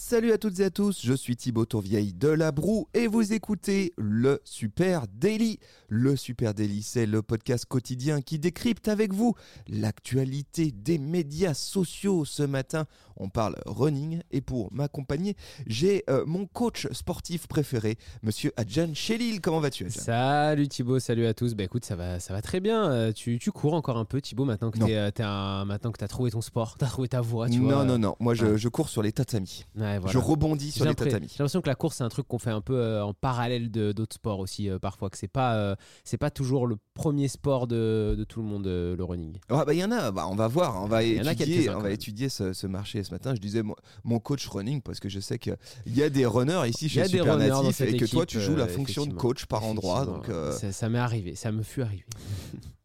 Salut 0.00 0.30
à 0.30 0.38
toutes 0.38 0.60
et 0.60 0.64
à 0.64 0.70
tous, 0.70 1.00
je 1.04 1.12
suis 1.12 1.34
Thibaut 1.36 1.64
Tourvieille 1.66 2.12
de 2.12 2.28
La 2.28 2.52
Broue 2.52 2.86
et 2.94 3.08
vous 3.08 3.32
écoutez 3.32 3.94
le 3.98 4.40
Super 4.44 5.06
Daily. 5.12 5.58
Le 5.88 6.14
Super 6.14 6.54
Daily, 6.54 6.84
c'est 6.84 7.04
le 7.04 7.20
podcast 7.20 7.64
quotidien 7.66 8.20
qui 8.22 8.38
décrypte 8.38 8.86
avec 8.86 9.12
vous 9.12 9.34
l'actualité 9.66 10.70
des 10.70 10.98
médias 10.98 11.52
sociaux. 11.52 12.24
Ce 12.24 12.44
matin, 12.44 12.86
on 13.16 13.28
parle 13.28 13.56
running 13.66 14.20
et 14.30 14.40
pour 14.40 14.72
m'accompagner, 14.72 15.34
j'ai 15.66 16.04
euh, 16.08 16.24
mon 16.26 16.46
coach 16.46 16.86
sportif 16.92 17.48
préféré, 17.48 17.98
monsieur 18.22 18.52
Adjan 18.56 18.94
Chelil. 18.94 19.40
Comment 19.40 19.58
vas-tu 19.58 19.84
Adjan? 19.86 20.00
Salut 20.00 20.68
Thibaut, 20.68 21.00
salut 21.00 21.26
à 21.26 21.34
tous. 21.34 21.54
Bah 21.56 21.64
écoute, 21.64 21.84
ça 21.84 21.96
va, 21.96 22.20
ça 22.20 22.32
va 22.34 22.40
très 22.40 22.60
bien. 22.60 22.88
Euh, 22.88 23.12
tu, 23.12 23.40
tu 23.40 23.50
cours 23.50 23.74
encore 23.74 23.96
un 23.98 24.04
peu 24.04 24.20
Thibaut 24.20 24.44
maintenant 24.44 24.70
que 24.70 24.78
tu 24.78 24.84
as 24.94 26.08
trouvé 26.08 26.30
ton 26.30 26.40
sport, 26.40 26.78
tu 26.78 26.84
as 26.84 26.88
trouvé 26.88 27.08
ta 27.08 27.20
voie, 27.20 27.50
tu 27.50 27.58
Non, 27.58 27.64
vois. 27.74 27.84
non, 27.84 27.98
non, 27.98 28.14
moi 28.20 28.34
je, 28.34 28.46
Ah. 28.46 28.56
je 28.56 28.68
cours 28.68 28.88
sur 28.90 29.02
les 29.02 29.10
tatamis. 29.10 29.64
Ouais, 29.88 29.98
voilà. 29.98 30.12
Je 30.12 30.18
rebondis 30.18 30.70
sur 30.70 30.84
les 30.84 30.94
tatamis. 30.94 31.28
J'ai 31.28 31.38
l'impression 31.38 31.60
que 31.60 31.68
la 31.68 31.74
course 31.74 31.96
c'est 31.96 32.04
un 32.04 32.08
truc 32.08 32.26
qu'on 32.28 32.38
fait 32.38 32.50
un 32.50 32.60
peu 32.60 32.76
euh, 32.78 33.04
en 33.04 33.14
parallèle 33.14 33.70
de 33.70 33.92
d'autres 33.92 34.14
sports 34.14 34.38
aussi 34.38 34.68
euh, 34.68 34.78
parfois 34.78 35.10
que 35.10 35.16
c'est 35.18 35.28
pas 35.28 35.54
euh, 35.56 35.76
c'est 36.04 36.18
pas 36.18 36.30
toujours 36.30 36.66
le 36.66 36.76
premier 36.94 37.28
sport 37.28 37.66
de, 37.66 38.14
de 38.16 38.24
tout 38.24 38.40
le 38.40 38.46
monde 38.46 38.66
le 38.66 39.04
running. 39.04 39.38
Ah 39.48 39.64
bah 39.64 39.74
il 39.74 39.80
y 39.80 39.84
en 39.84 39.92
a, 39.92 40.10
bah, 40.10 40.26
on 40.28 40.34
va 40.34 40.48
voir, 40.48 40.82
on 40.82 40.86
va 40.86 41.02
Il 41.02 41.24
y 41.24 41.28
étudier, 41.28 41.70
on 41.70 41.80
va 41.80 41.90
étudier 41.90 42.28
ce, 42.28 42.52
ce 42.52 42.66
marché 42.66 43.02
ce 43.02 43.10
matin. 43.12 43.34
Je 43.34 43.40
disais 43.40 43.62
moi, 43.62 43.76
mon 44.04 44.18
coach 44.18 44.46
running 44.48 44.82
parce 44.82 45.00
que 45.00 45.08
je 45.08 45.20
sais 45.20 45.38
qu'il 45.38 45.56
y 45.86 46.02
a 46.02 46.10
des 46.10 46.26
runners 46.26 46.68
ici 46.68 46.86
Il 46.86 46.90
chez 46.90 47.04
Super 47.06 47.36
Natif 47.38 47.80
et 47.80 47.96
que 47.96 48.04
toi 48.04 48.26
tu 48.26 48.40
joues 48.40 48.56
la 48.56 48.68
fonction 48.68 49.06
de 49.06 49.14
coach 49.14 49.46
par 49.46 49.64
endroit. 49.64 50.04
Donc 50.04 50.30
ça, 50.52 50.72
ça 50.72 50.88
m'est 50.88 50.98
arrivé, 50.98 51.34
ça 51.34 51.52
me 51.52 51.62
fut 51.62 51.82
arrivé. 51.82 52.04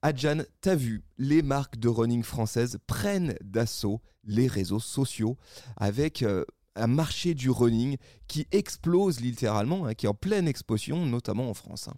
Adjan, 0.04 0.44
t'as 0.60 0.76
vu, 0.76 1.02
les 1.18 1.42
marques 1.42 1.80
de 1.80 1.88
running 1.88 2.24
françaises 2.24 2.78
prennent 2.88 3.38
d'assaut 3.42 4.02
les 4.26 4.48
réseaux 4.48 4.80
sociaux 4.80 5.38
avec 5.78 6.24
euh, 6.24 6.44
un 6.76 6.88
marché 6.88 7.34
du 7.34 7.50
running 7.50 7.98
qui 8.28 8.48
explose 8.52 9.20
littéralement, 9.20 9.86
hein, 9.86 9.94
qui 9.94 10.06
est 10.06 10.10
en 10.10 10.14
pleine 10.14 10.48
explosion, 10.48 11.06
notamment 11.06 11.50
en 11.50 11.54
France. 11.54 11.90
hein. 11.90 11.94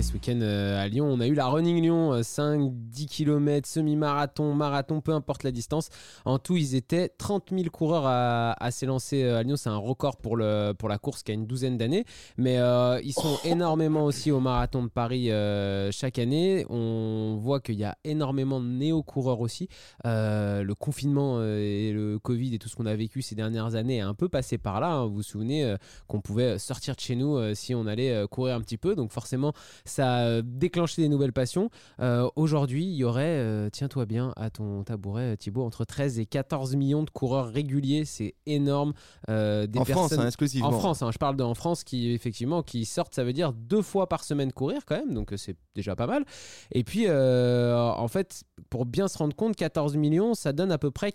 Ouais, 0.00 0.04
ce 0.04 0.14
week-end 0.14 0.38
euh, 0.40 0.82
à 0.82 0.88
Lyon, 0.88 1.04
on 1.10 1.20
a 1.20 1.26
eu 1.26 1.34
la 1.34 1.46
Running 1.48 1.82
Lyon, 1.82 2.14
euh, 2.14 2.22
5, 2.22 2.70
10 2.72 3.04
km, 3.04 3.68
semi-marathon, 3.68 4.54
marathon, 4.54 5.02
peu 5.02 5.12
importe 5.12 5.42
la 5.42 5.50
distance. 5.50 5.90
En 6.24 6.38
tout, 6.38 6.56
ils 6.56 6.74
étaient 6.74 7.10
30 7.10 7.50
000 7.50 7.64
coureurs 7.64 8.06
à, 8.06 8.52
à 8.64 8.70
s'élancer 8.70 9.22
euh, 9.24 9.36
à 9.36 9.42
Lyon. 9.42 9.56
C'est 9.56 9.68
un 9.68 9.76
record 9.76 10.16
pour, 10.16 10.38
le, 10.38 10.72
pour 10.72 10.88
la 10.88 10.96
course 10.96 11.22
qui 11.22 11.32
a 11.32 11.34
une 11.34 11.44
douzaine 11.44 11.76
d'années. 11.76 12.06
Mais 12.38 12.56
euh, 12.56 12.98
ils 13.04 13.12
sont 13.12 13.36
énormément 13.44 14.04
aussi 14.06 14.30
au 14.30 14.40
marathon 14.40 14.82
de 14.82 14.88
Paris 14.88 15.30
euh, 15.30 15.90
chaque 15.92 16.18
année. 16.18 16.64
On 16.70 17.36
voit 17.38 17.60
qu'il 17.60 17.74
y 17.74 17.84
a 17.84 17.94
énormément 18.04 18.58
de 18.58 18.68
néo-coureurs 18.68 19.40
aussi. 19.40 19.68
Euh, 20.06 20.62
le 20.62 20.74
confinement 20.74 21.42
et 21.44 21.92
le 21.92 22.18
Covid 22.18 22.54
et 22.54 22.58
tout 22.58 22.70
ce 22.70 22.76
qu'on 22.76 22.86
a 22.86 22.96
vécu 22.96 23.20
ces 23.20 23.34
dernières 23.34 23.74
années 23.74 23.98
est 23.98 24.00
un 24.00 24.14
peu 24.14 24.30
passé 24.30 24.56
par 24.56 24.80
là. 24.80 24.92
hein. 24.94 25.04
Vous 25.04 25.16
vous 25.16 25.22
souvenez 25.22 25.74
qu'on 26.06 26.22
pouvait 26.22 26.58
sortir 26.58 26.94
de 26.94 27.00
chez 27.00 27.16
nous 27.16 27.54
si 27.54 27.74
on 27.74 27.86
allait 27.86 28.26
courir 28.30 28.54
un 28.54 28.62
petit 28.62 28.78
peu. 28.78 28.94
Donc 28.94 29.12
forcément, 29.12 29.52
ça 29.90 30.16
a 30.16 30.42
déclenché 30.42 31.02
des 31.02 31.08
nouvelles 31.08 31.32
passions. 31.32 31.70
Euh, 32.00 32.28
Aujourd'hui, 32.36 32.84
il 32.84 32.94
y 32.94 33.04
aurait, 33.04 33.38
euh, 33.38 33.68
tiens-toi 33.70 34.06
bien 34.06 34.32
à 34.36 34.50
ton 34.50 34.84
tabouret, 34.84 35.36
Thibaut, 35.36 35.64
entre 35.64 35.84
13 35.84 36.18
et 36.18 36.26
14 36.26 36.76
millions 36.76 37.02
de 37.02 37.10
coureurs 37.10 37.48
réguliers. 37.48 38.04
C'est 38.04 38.34
énorme. 38.46 38.92
Euh, 39.28 39.66
des 39.66 39.78
en 39.78 39.84
France, 39.84 40.12
hein, 40.12 40.26
exclusivement. 40.26 40.68
en 40.68 40.72
France, 40.72 41.02
hein, 41.02 41.10
je 41.12 41.18
parle 41.18 41.36
de 41.36 41.42
en 41.42 41.54
France 41.54 41.84
qui 41.84 42.10
effectivement 42.12 42.62
qui 42.62 42.84
sortent, 42.84 43.14
ça 43.14 43.24
veut 43.24 43.32
dire 43.32 43.52
deux 43.52 43.82
fois 43.82 44.08
par 44.08 44.24
semaine 44.24 44.52
courir 44.52 44.84
quand 44.86 44.96
même, 44.96 45.14
donc 45.14 45.32
euh, 45.32 45.36
c'est 45.36 45.56
déjà 45.74 45.96
pas 45.96 46.06
mal. 46.06 46.24
Et 46.72 46.84
puis 46.84 47.04
euh, 47.06 47.76
en 47.76 48.08
fait, 48.08 48.44
pour 48.70 48.86
bien 48.86 49.08
se 49.08 49.18
rendre 49.18 49.34
compte, 49.34 49.56
14 49.56 49.96
millions, 49.96 50.34
ça 50.34 50.52
donne 50.52 50.72
à 50.72 50.78
peu 50.78 50.90
près 50.90 51.12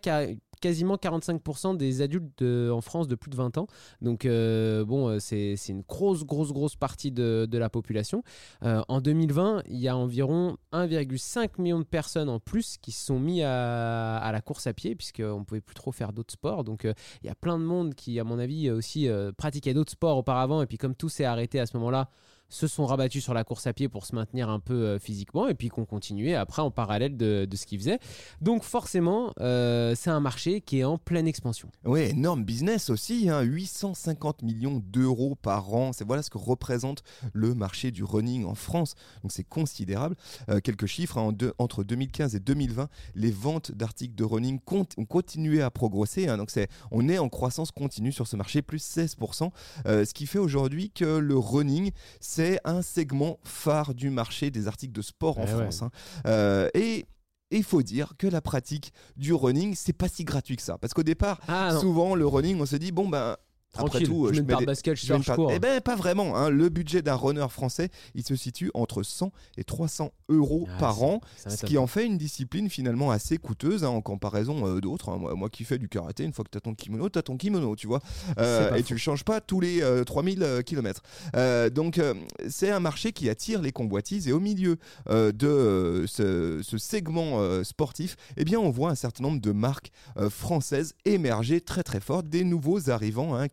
quasiment 0.62 0.96
45% 0.96 1.78
des 1.78 2.02
adultes 2.02 2.42
en 2.42 2.82
France 2.82 3.08
de 3.08 3.16
plus 3.16 3.30
de 3.30 3.36
20 3.36 3.58
ans. 3.58 3.68
Donc 4.02 4.26
euh, 4.26 4.86
bon, 4.86 5.10
euh, 5.10 5.20
c'est 5.20 5.56
une 5.70 5.82
grosse, 5.82 6.24
grosse, 6.24 6.52
grosse 6.52 6.76
partie 6.76 7.12
de, 7.12 7.48
la 7.52 7.70
population. 7.70 8.24
Euh, 8.64 8.82
en 8.88 9.02
2020, 9.02 9.64
il 9.68 9.80
y 9.80 9.88
a 9.88 9.96
environ 9.96 10.58
1,5 10.74 11.62
million 11.62 11.80
de 11.80 11.86
personnes 11.86 12.30
en 12.30 12.40
plus 12.40 12.78
qui 12.78 12.92
se 12.92 13.06
sont 13.06 13.20
mis 13.20 13.42
à, 13.42 14.30
la 14.32 14.42
course 14.42 14.68
à 14.68 14.74
pied, 14.74 14.96
puisqu'on 14.96 15.40
ne 15.40 15.44
pouvait 15.46 15.62
plus 15.62 15.76
trop 15.76 15.92
faire 15.92 16.12
d'autres 16.12 16.34
sports. 16.34 16.64
Donc 16.64 16.86
euh, 16.86 16.94
il 17.24 17.28
y 17.28 17.30
a 17.30 17.36
plein 17.36 17.58
de 17.58 17.64
monde 17.64 17.96
qui, 17.96 18.20
à 18.20 18.24
mon 18.24 18.40
avis, 18.40 18.70
aussi 18.70 19.08
pratiquait 19.38 19.74
d'autres 19.74 19.92
sports 19.92 20.18
auparavant. 20.18 20.62
Et 20.62 20.66
puis 20.66 20.78
comme 20.78 20.96
tout 20.96 21.10
s'est 21.10 21.26
arrêté 21.26 21.60
à 21.60 21.66
ce 21.66 21.78
moment-là, 21.78 22.10
se 22.50 22.68
sont 22.68 22.86
rabattus 22.86 23.24
sur 23.24 23.34
la 23.34 23.44
course 23.44 23.68
à 23.68 23.74
pied 23.74 23.90
pour 23.90 24.06
se 24.06 24.16
maintenir 24.16 24.50
un 24.50 24.60
peu 24.60 24.74
euh, 24.74 25.00
physiquement 25.00 25.48
et 25.48 25.54
puis 25.54 25.70
qu'on 25.70 25.86
continuait 25.86 26.36
après 26.36 26.62
en 26.62 26.72
parallèle 26.72 27.18
de, 27.18 27.48
ce 27.54 27.66
qu'ils 27.66 27.80
faisaient. 27.80 28.00
Donc 28.42 28.64
forcément, 28.64 29.34
euh, 29.40 29.94
c'est 29.96 30.10
un 30.10 30.20
marché 30.20 30.62
qui 30.62 30.80
est 30.80 30.84
en 30.84 30.98
pleine 30.98 31.28
expansion. 31.28 31.70
Oui, 31.86 32.02
énorme 32.02 32.44
business 32.44 32.90
aussi, 32.90 33.30
hein, 33.30 33.42
850 33.42 34.42
millions 34.44 34.82
d'euros 34.86 35.36
par 35.36 35.74
an. 35.74 35.94
C'est 35.94 36.06
voilà 36.06 36.24
ce 36.24 36.30
que 36.30 36.38
représente 36.38 37.04
le 37.34 37.54
marché 37.54 37.92
du 37.92 38.04
running 38.04 38.46
en 38.46 38.56
France. 38.56 38.96
Donc 39.24 39.32
c'est 39.32 39.44
considérable. 39.44 40.16
Euh, 40.50 40.60
quelques 40.60 40.86
chiffres 40.86 41.18
hein, 41.18 41.36
entre 41.58 41.84
2015 41.84 42.36
et 42.36 42.40
2020, 42.40 42.90
les 43.16 43.32
ventes 43.32 43.72
d'articles 43.72 44.16
de 44.16 44.24
running 44.24 44.60
ont 44.72 45.06
continué 45.06 45.62
à 45.62 45.72
progresser. 45.72 46.28
hein. 46.28 46.38
donc 46.38 46.52
on 46.92 47.08
est 47.10 47.18
en 47.18 47.30
croissance 47.30 47.72
continue 47.72 48.12
sur 48.12 48.28
ce 48.28 48.36
marché, 48.36 48.62
plus 48.62 48.84
16%. 48.84 49.50
euh, 49.86 50.06
ce 50.06 50.14
qui 50.14 50.26
fait 50.26 50.40
aujourd'hui 50.40 50.92
que 50.92 51.18
le 51.18 51.38
running 51.38 51.92
c'est 52.36 52.60
un 52.66 52.82
segment 52.82 53.40
phare 53.44 53.94
du 53.94 54.10
marché 54.10 54.52
des 54.52 54.68
articles 54.68 54.94
de 54.94 55.02
sport 55.02 55.38
en 55.40 55.46
Eh 55.48 55.54
ouais. 55.54 55.62
France. 55.64 55.82
hein. 55.84 55.90
Euh, 56.28 56.70
et 56.74 57.06
il 57.52 57.64
faut 57.64 57.82
dire 57.82 58.14
que 58.18 58.28
la 58.28 58.42
pratique 58.42 58.92
du 59.16 59.34
running, 59.34 59.74
c'est 59.76 59.94
pas 59.94 60.10
si 60.10 60.24
gratuit 60.26 60.58
que 60.58 60.62
ça. 60.64 60.78
Parce 60.78 60.94
qu'au 60.94 61.04
départ, 61.04 61.40
Ah 61.48 61.78
souvent 61.80 62.14
le 62.16 62.28
running, 62.28 62.60
on 62.60 62.66
se 62.66 62.76
dit 62.76 62.92
bon 62.92 63.08
ben 63.08 63.38
après 63.78 63.90
tranquille, 63.90 64.08
tout, 64.08 64.28
je 64.30 64.34
je 64.36 64.42
mets 64.42 64.48
paire 64.48 64.58
des- 64.60 64.66
de 64.66 64.72
baskets, 64.72 64.96
je 64.96 65.06
je 65.06 65.22
faire- 65.22 65.36
cours. 65.36 65.52
Eh 65.52 65.60
ben 65.60 65.82
pas 65.82 65.96
vraiment. 65.96 66.36
hein. 66.36 66.50
Le 66.50 66.70
budget 66.70 67.02
d'un 67.02 67.16
runner 67.16 67.48
français, 67.50 67.90
il 68.16 68.26
se 68.26 68.36
situe 68.36 68.72
entre 68.74 69.04
100 69.04 69.32
et 69.58 69.64
300 69.64 70.12
euros 70.30 70.68
Ah, 70.76 70.78
par 70.80 71.04
an, 71.04 71.22
ce 71.48 71.66
qui 71.66 71.78
en 71.78 71.88
fait 71.88 72.06
une 72.06 72.18
discipline 72.18 72.70
finalement 72.70 73.12
assez 73.12 73.38
coûteuse 73.38 73.84
hein, 73.84 73.90
en 73.90 74.02
comparaison 74.02 74.66
euh, 74.68 74.80
d'autres. 74.82 75.10
hein. 75.10 75.18
Moi, 75.18 75.36
moi 75.36 75.50
qui 75.50 75.64
fais 75.64 75.78
du 75.78 75.88
karaté, 75.90 76.24
une 76.24 76.34
fois 76.34 76.44
que 76.46 76.50
tu 76.52 76.58
as 76.58 76.62
ton 76.62 76.74
kimono, 76.74 77.10
tu 77.10 77.20
as 77.20 77.24
ton 77.24 77.38
kimono, 77.38 77.76
tu 77.76 77.88
vois. 77.88 78.02
Euh, 78.38 78.74
et 78.76 78.80
faux. 78.80 78.84
tu 78.88 78.94
le 78.94 79.00
changes 79.00 79.24
pas 79.24 79.40
tous 79.42 79.60
les 79.60 79.82
euh, 79.82 80.04
3000 80.04 80.62
km. 80.66 81.02
donc 81.72 81.98
euh, 81.98 82.14
c'est 82.50 82.70
un 82.72 82.80
marché 82.80 83.12
qui 83.12 83.30
attire 83.30 83.62
les 83.62 83.72
convoitises 83.72 84.28
et 84.28 84.32
au 84.32 84.40
milieu 84.40 84.78
euh, 85.10 85.32
de 85.32 85.48
euh, 85.48 86.08
ce, 86.08 86.62
ce 86.64 86.78
segment 86.78 87.40
euh, 87.40 87.64
sportif, 87.64 88.16
eh 88.38 88.44
bien 88.46 88.60
on 88.60 88.70
voit 88.70 88.90
un 88.90 88.96
certain 88.96 89.24
nombre 89.24 89.40
de 89.42 89.52
marques 89.52 89.92
euh, 90.18 90.30
françaises 90.30 90.94
émerger 91.06 91.62
très 91.62 91.84
très 91.84 92.00
fort, 92.00 92.24
des 92.24 92.44
nouveaux 92.44 92.90
arrivants 92.90 93.36
hein, 93.36 93.48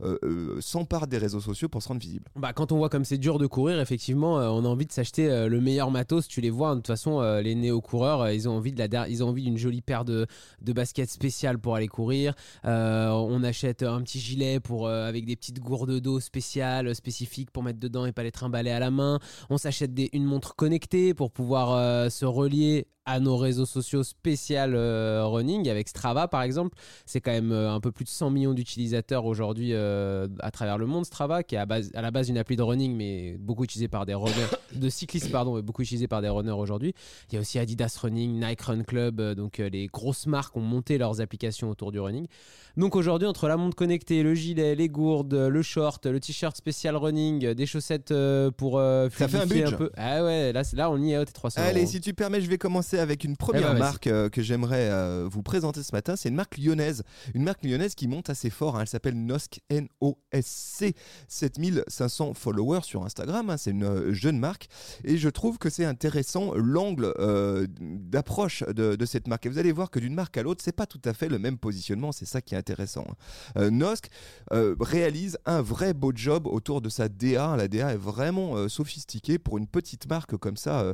euh, 0.00 0.18
euh, 0.24 0.60
s'emparent 0.60 1.06
des 1.06 1.18
réseaux 1.18 1.40
sociaux 1.40 1.68
pour 1.68 1.82
se 1.82 1.88
rendre 1.88 2.00
visibles. 2.00 2.24
Bah, 2.36 2.52
quand 2.52 2.72
on 2.72 2.76
voit 2.76 2.88
comme 2.88 3.04
c'est 3.04 3.18
dur 3.18 3.38
de 3.38 3.46
courir, 3.46 3.80
effectivement, 3.80 4.38
euh, 4.38 4.48
on 4.48 4.64
a 4.64 4.68
envie 4.68 4.86
de 4.86 4.92
s'acheter 4.92 5.28
le 5.48 5.60
meilleur 5.60 5.90
matos. 5.90 6.26
Tu 6.28 6.40
les 6.40 6.50
vois, 6.50 6.70
hein, 6.70 6.76
de 6.76 6.80
toute 6.80 6.88
façon, 6.88 7.20
les 7.40 7.54
néo-coureurs, 7.54 8.30
ils 8.30 8.48
ont 8.48 8.56
envie 8.56 8.72
d'une 8.72 9.58
jolie 9.58 9.82
paire 9.82 10.04
de, 10.04 10.26
baskets 10.60 11.10
spéciales 11.10 11.58
pour 11.58 11.76
aller 11.76 11.88
courir. 11.88 12.34
On 12.64 13.44
achète 13.44 13.82
un 13.82 14.00
petit 14.02 14.20
gilet 14.20 14.58
avec 14.86 15.26
des 15.26 15.36
petites 15.36 15.60
gourdes 15.60 16.00
d'eau 16.00 16.20
spéciales, 16.20 16.94
spécifiques 16.94 17.50
pour 17.50 17.62
mettre 17.62 17.78
dedans 17.78 18.06
et 18.06 18.12
pas 18.12 18.22
les 18.22 18.32
trimballer 18.32 18.70
à 18.70 18.80
la 18.80 18.90
main. 18.90 19.18
On 19.50 19.58
s'achète 19.58 19.92
une 20.12 20.24
montre 20.24 20.56
connectée 20.56 21.14
pour 21.14 21.30
pouvoir 21.30 22.10
se 22.10 22.24
relier 22.24 22.86
à 23.04 23.18
nos 23.18 23.36
réseaux 23.36 23.66
sociaux 23.66 24.04
spécial 24.04 24.74
euh, 24.74 25.24
running 25.24 25.68
avec 25.68 25.88
Strava 25.88 26.28
par 26.28 26.42
exemple 26.42 26.76
c'est 27.04 27.20
quand 27.20 27.32
même 27.32 27.50
euh, 27.50 27.72
un 27.72 27.80
peu 27.80 27.90
plus 27.90 28.04
de 28.04 28.08
100 28.10 28.30
millions 28.30 28.54
d'utilisateurs 28.54 29.24
aujourd'hui 29.24 29.70
euh, 29.72 30.28
à 30.38 30.52
travers 30.52 30.78
le 30.78 30.86
monde 30.86 31.04
Strava 31.04 31.42
qui 31.42 31.56
est 31.56 31.58
à, 31.58 31.66
base, 31.66 31.90
à 31.94 32.02
la 32.02 32.12
base 32.12 32.28
une 32.28 32.38
appli 32.38 32.54
de 32.54 32.62
running 32.62 32.94
mais 32.96 33.36
beaucoup 33.38 33.64
utilisée 33.64 33.88
par 33.88 34.06
des 34.06 34.14
runners 34.14 34.32
de 34.74 34.88
cyclistes 34.88 35.32
pardon 35.32 35.58
et 35.58 35.62
beaucoup 35.62 35.82
utilisée 35.82 36.06
par 36.06 36.22
des 36.22 36.28
runners 36.28 36.52
aujourd'hui 36.52 36.94
il 37.30 37.34
y 37.34 37.38
a 37.38 37.40
aussi 37.40 37.58
Adidas 37.58 37.98
Running 38.00 38.38
Nike 38.40 38.60
Run 38.62 38.84
Club 38.84 39.20
donc 39.34 39.58
les 39.58 39.88
grosses 39.88 40.26
marques 40.26 40.56
ont 40.56 40.60
monté 40.60 40.96
leurs 40.96 41.20
applications 41.20 41.70
autour 41.70 41.90
du 41.90 41.98
running 41.98 42.26
donc 42.76 42.94
aujourd'hui 42.94 43.26
entre 43.26 43.48
la 43.48 43.56
montre 43.56 43.76
connectée 43.76 44.22
le 44.22 44.34
gilet 44.34 44.76
les 44.76 44.88
gourdes 44.88 45.34
le 45.34 45.62
short 45.62 46.06
le 46.06 46.20
t-shirt 46.20 46.56
spécial 46.56 46.96
running 46.96 47.52
des 47.52 47.66
chaussettes 47.66 48.14
pour 48.56 48.78
Ça 48.78 49.28
fait 49.28 49.38
un 49.38 49.46
budget. 49.46 49.76
peu 49.76 49.90
ah 49.96 50.22
ouais 50.24 50.52
là 50.52 50.62
là 50.74 50.90
on 50.90 50.98
y 51.02 51.12
est 51.12 51.18
au 51.18 51.24
T300 51.24 51.58
Allez, 51.58 51.80
euros. 51.80 51.90
si 51.90 52.00
tu 52.00 52.14
permets, 52.14 52.40
je 52.40 52.48
vais 52.48 52.58
commencer 52.58 52.91
commencer 52.92 53.02
avec 53.02 53.24
une 53.24 53.36
première 53.36 53.62
Eh 53.62 53.64
ben, 53.64 53.72
vas-y. 53.72 53.80
marque 53.80 54.06
euh, 54.06 54.28
que 54.28 54.42
j'aimerais 54.42 54.88
euh, 54.90 55.26
vous 55.30 55.42
présenter 55.42 55.82
ce 55.82 55.92
matin. 55.94 56.16
C'est 56.16 56.28
une 56.28 56.34
marque 56.34 56.58
lyonnaise. 56.58 57.02
Une 57.34 57.42
marque 57.42 57.64
lyonnaise 57.64 57.94
qui 57.94 58.08
monte 58.08 58.30
assez 58.30 58.50
fort. 58.50 58.76
hein. 58.76 58.80
Elle 58.82 58.86
s'appelle 58.88 59.14
Nosk, 59.16 59.60
N-O-S-C. 59.70 60.94
7500 61.28 62.34
followers 62.34 62.82
sur 62.82 63.04
Instagram. 63.04 63.50
hein. 63.50 63.56
C'est 63.56 63.70
une 63.70 63.84
euh, 63.84 64.12
jeune 64.12 64.38
marque. 64.38 64.68
Et 65.04 65.16
je 65.18 65.28
trouve 65.28 65.58
que 65.58 65.70
c'est 65.70 65.84
intéressant 65.84 66.52
l'angle 66.54 67.12
euh, 67.18 67.66
d'approche 67.80 68.62
de, 68.64 68.96
de 68.96 69.06
cette 69.06 69.28
marque. 69.28 69.46
Et 69.46 69.48
vous 69.48 69.58
allez 69.58 69.72
voir 69.72 69.90
que 69.90 69.98
d'une 69.98 70.14
marque 70.14 70.36
à 70.36 70.42
l'autre, 70.42 70.62
c'est 70.64 70.72
pas 70.76 70.86
tout 70.86 71.00
à 71.04 71.12
fait 71.14 71.28
le 71.28 71.38
même 71.38 71.58
positionnement. 71.58 72.12
C'est 72.12 72.26
ça 72.26 72.40
qui 72.40 72.54
est 72.54 72.58
intéressant. 72.58 73.06
hein. 73.56 73.70
Nosk 73.70 74.08
euh, 74.52 74.74
réalise 74.80 75.38
un 75.46 75.62
vrai 75.62 75.94
beau 75.94 76.12
job 76.14 76.46
autour 76.46 76.80
de 76.80 76.88
sa 76.88 77.08
DA. 77.08 77.56
La 77.56 77.68
DA 77.68 77.92
est 77.92 77.96
vraiment 77.96 78.68
sophistiquée 78.68 79.38
pour 79.38 79.58
une 79.58 79.66
petite 79.66 80.08
marque 80.08 80.36
comme 80.36 80.56
ça 80.56 80.92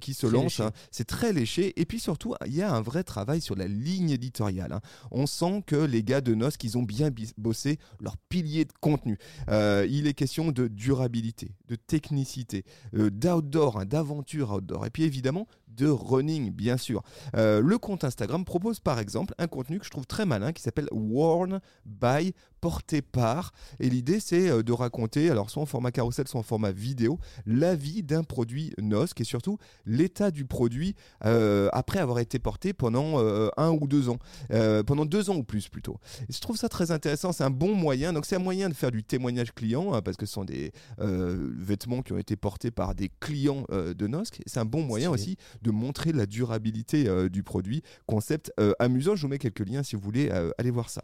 qui 0.00 0.14
se 0.14 0.26
lance. 0.26 0.60
hein. 0.60 0.72
C'est 0.90 1.04
très 1.06 1.19
léché. 1.32 1.78
Et 1.80 1.84
puis 1.84 2.00
surtout, 2.00 2.34
il 2.46 2.54
y 2.54 2.62
a 2.62 2.72
un 2.72 2.80
vrai 2.80 3.04
travail 3.04 3.40
sur 3.40 3.56
la 3.56 3.66
ligne 3.66 4.10
éditoriale. 4.10 4.72
hein. 4.72 4.80
On 5.10 5.26
sent 5.26 5.62
que 5.66 5.76
les 5.76 6.02
gars 6.02 6.20
de 6.20 6.34
Nosk, 6.34 6.62
ils 6.64 6.78
ont 6.78 6.82
bien 6.82 7.10
bossé 7.36 7.78
leur 8.00 8.16
pilier 8.28 8.64
de 8.64 8.72
contenu. 8.80 9.18
Euh, 9.48 9.86
il 9.88 10.06
est 10.06 10.14
question 10.14 10.52
de 10.52 10.68
durabilité, 10.68 11.54
de 11.68 11.76
technicité, 11.76 12.64
euh, 12.94 13.10
d'outdoor, 13.10 13.78
hein, 13.78 13.84
d'aventure 13.84 14.52
outdoor. 14.52 14.86
Et 14.86 14.90
puis 14.90 15.04
évidemment, 15.04 15.46
de 15.76 15.88
running, 15.88 16.50
bien 16.50 16.76
sûr. 16.76 17.02
Euh, 17.36 17.60
le 17.60 17.78
compte 17.78 18.04
Instagram 18.04 18.44
propose 18.44 18.80
par 18.80 18.98
exemple 18.98 19.34
un 19.38 19.46
contenu 19.46 19.78
que 19.78 19.84
je 19.84 19.90
trouve 19.90 20.06
très 20.06 20.26
malin 20.26 20.52
qui 20.52 20.62
s'appelle 20.62 20.88
Worn 20.92 21.60
by 21.84 22.34
porté 22.60 23.02
par. 23.02 23.52
Et 23.78 23.88
l'idée, 23.88 24.20
c'est 24.20 24.50
euh, 24.50 24.62
de 24.62 24.72
raconter, 24.72 25.30
alors 25.30 25.50
soit 25.50 25.62
en 25.62 25.66
format 25.66 25.90
carousel, 25.90 26.28
soit 26.28 26.40
en 26.40 26.44
format 26.44 26.72
vidéo, 26.72 27.18
la 27.46 27.74
vie 27.74 28.02
d'un 28.02 28.22
produit 28.22 28.72
NOSC 28.78 29.20
et 29.20 29.24
surtout 29.24 29.58
l'état 29.86 30.30
du 30.30 30.44
produit 30.44 30.94
euh, 31.24 31.68
après 31.72 31.98
avoir 31.98 32.18
été 32.18 32.38
porté 32.38 32.72
pendant 32.72 33.18
euh, 33.18 33.48
un 33.56 33.70
ou 33.70 33.86
deux 33.86 34.08
ans. 34.08 34.18
Euh, 34.52 34.82
pendant 34.82 35.04
deux 35.04 35.30
ans 35.30 35.36
ou 35.36 35.42
plus 35.42 35.68
plutôt. 35.68 35.98
Et 36.28 36.32
je 36.32 36.40
trouve 36.40 36.56
ça 36.56 36.68
très 36.68 36.90
intéressant, 36.90 37.32
c'est 37.32 37.44
un 37.44 37.50
bon 37.50 37.74
moyen. 37.74 38.12
Donc 38.12 38.26
c'est 38.26 38.36
un 38.36 38.40
moyen 38.40 38.68
de 38.68 38.74
faire 38.74 38.90
du 38.90 39.02
témoignage 39.02 39.52
client, 39.52 39.94
hein, 39.94 40.02
parce 40.02 40.16
que 40.16 40.26
ce 40.26 40.32
sont 40.32 40.44
des 40.44 40.72
vêtements 40.98 42.02
qui 42.02 42.12
ont 42.12 42.18
été 42.18 42.36
portés 42.36 42.70
par 42.70 42.94
des 42.94 43.10
clients 43.20 43.64
de 43.70 44.06
NOSC. 44.06 44.42
C'est 44.46 44.60
un 44.60 44.64
bon 44.64 44.82
moyen 44.82 45.10
aussi 45.10 45.36
de 45.62 45.70
montrer 45.70 46.12
la 46.12 46.26
durabilité 46.26 47.08
euh, 47.08 47.28
du 47.28 47.42
produit. 47.42 47.82
Concept 48.06 48.52
euh, 48.60 48.72
amusant, 48.78 49.16
je 49.16 49.22
vous 49.22 49.28
mets 49.28 49.38
quelques 49.38 49.66
liens 49.66 49.82
si 49.82 49.96
vous 49.96 50.02
voulez 50.02 50.30
euh, 50.30 50.50
aller 50.58 50.70
voir 50.70 50.90
ça. 50.90 51.02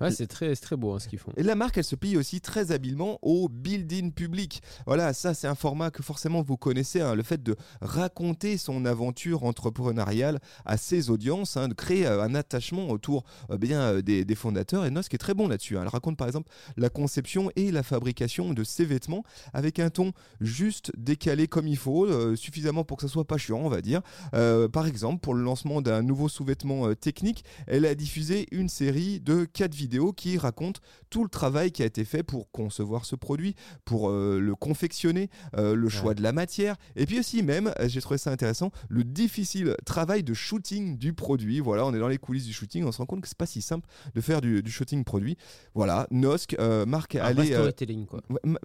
Ouais, 0.00 0.10
c'est 0.10 0.26
très, 0.26 0.54
très 0.56 0.76
beau 0.76 0.92
hein, 0.92 0.98
ce 0.98 1.08
qu'ils 1.08 1.18
font. 1.18 1.32
Et 1.36 1.42
la 1.42 1.54
marque, 1.54 1.78
elle 1.78 1.84
se 1.84 1.96
plie 1.96 2.16
aussi 2.16 2.40
très 2.40 2.72
habilement 2.72 3.18
au 3.22 3.48
build-in 3.48 4.10
public. 4.10 4.62
Voilà, 4.86 5.12
ça 5.12 5.34
c'est 5.34 5.46
un 5.46 5.54
format 5.54 5.90
que 5.90 6.02
forcément 6.02 6.42
vous 6.42 6.56
connaissez, 6.56 7.00
hein, 7.00 7.14
le 7.14 7.22
fait 7.22 7.42
de 7.42 7.56
raconter 7.80 8.58
son 8.58 8.84
aventure 8.84 9.44
entrepreneuriale 9.44 10.40
à 10.64 10.76
ses 10.76 11.10
audiences, 11.10 11.56
hein, 11.56 11.68
de 11.68 11.74
créer 11.74 12.06
euh, 12.06 12.22
un 12.22 12.34
attachement 12.34 12.88
autour 12.90 13.24
euh, 13.50 13.56
bien, 13.56 13.80
euh, 13.80 14.02
des, 14.02 14.24
des 14.24 14.34
fondateurs. 14.34 14.84
Et 14.84 14.90
Nosk 14.90 15.12
est 15.14 15.18
très 15.18 15.34
bon 15.34 15.48
là-dessus. 15.48 15.76
Elle 15.76 15.88
raconte 15.88 16.16
par 16.16 16.26
exemple 16.26 16.50
la 16.76 16.88
conception 16.88 17.50
et 17.56 17.70
la 17.70 17.82
fabrication 17.82 18.52
de 18.52 18.64
ses 18.64 18.84
vêtements 18.84 19.24
avec 19.52 19.78
un 19.78 19.90
ton 19.90 20.12
juste 20.40 20.92
décalé 20.96 21.48
comme 21.48 21.68
il 21.68 21.76
faut, 21.76 22.36
suffisamment 22.36 22.84
pour 22.84 22.96
que 22.96 23.02
ça 23.06 23.12
soit 23.12 23.26
pas 23.26 23.38
chiant, 23.38 23.60
on 23.62 23.68
va 23.68 23.80
dire. 23.80 24.02
Par 24.32 24.86
exemple, 24.86 25.20
pour 25.20 25.34
le 25.34 25.42
lancement 25.42 25.82
d'un 25.82 26.02
nouveau 26.02 26.28
sous-vêtement 26.28 26.94
technique, 26.94 27.44
elle 27.66 27.86
a 27.86 27.94
diffusé 27.94 28.46
une 28.50 28.68
série 28.68 29.20
de 29.20 29.44
quatre 29.64 29.74
vidéos 29.74 30.12
qui 30.12 30.36
racontent 30.36 30.80
tout 31.08 31.22
le 31.22 31.30
travail 31.30 31.72
qui 31.72 31.82
a 31.82 31.86
été 31.86 32.04
fait 32.04 32.22
pour 32.22 32.50
concevoir 32.50 33.06
ce 33.06 33.16
produit, 33.16 33.54
pour 33.86 34.10
euh, 34.10 34.38
le 34.38 34.54
confectionner, 34.54 35.30
euh, 35.56 35.74
le 35.74 35.88
choix 35.88 36.08
Ouais. 36.10 36.14
de 36.16 36.22
la 36.22 36.32
matière, 36.32 36.76
et 36.96 37.06
puis 37.06 37.18
aussi 37.18 37.42
même, 37.42 37.72
euh, 37.80 37.88
j'ai 37.88 38.02
trouvé 38.02 38.18
ça 38.18 38.30
intéressant, 38.30 38.70
le 38.90 39.04
difficile 39.04 39.74
travail 39.86 40.22
de 40.22 40.34
shooting 40.34 40.98
du 40.98 41.14
produit. 41.14 41.60
Voilà, 41.60 41.86
on 41.86 41.94
est 41.94 41.98
dans 41.98 42.08
les 42.08 42.18
coulisses 42.18 42.44
du 42.44 42.52
shooting, 42.52 42.84
on 42.84 42.92
se 42.92 42.98
rend 42.98 43.06
compte 43.06 43.22
que 43.22 43.28
c'est 43.28 43.38
pas 43.38 43.46
si 43.46 43.62
simple 43.62 43.88
de 44.14 44.20
faire 44.20 44.42
du, 44.42 44.62
du 44.62 44.70
shooting 44.70 45.02
produit. 45.02 45.38
Voilà, 45.74 46.06
Nosk, 46.10 46.56
euh, 46.60 46.84
vrai 46.86 47.20
aller. 47.20 47.52
euh, 47.52 47.56
storytelling 47.56 48.04
quoi. 48.04 48.20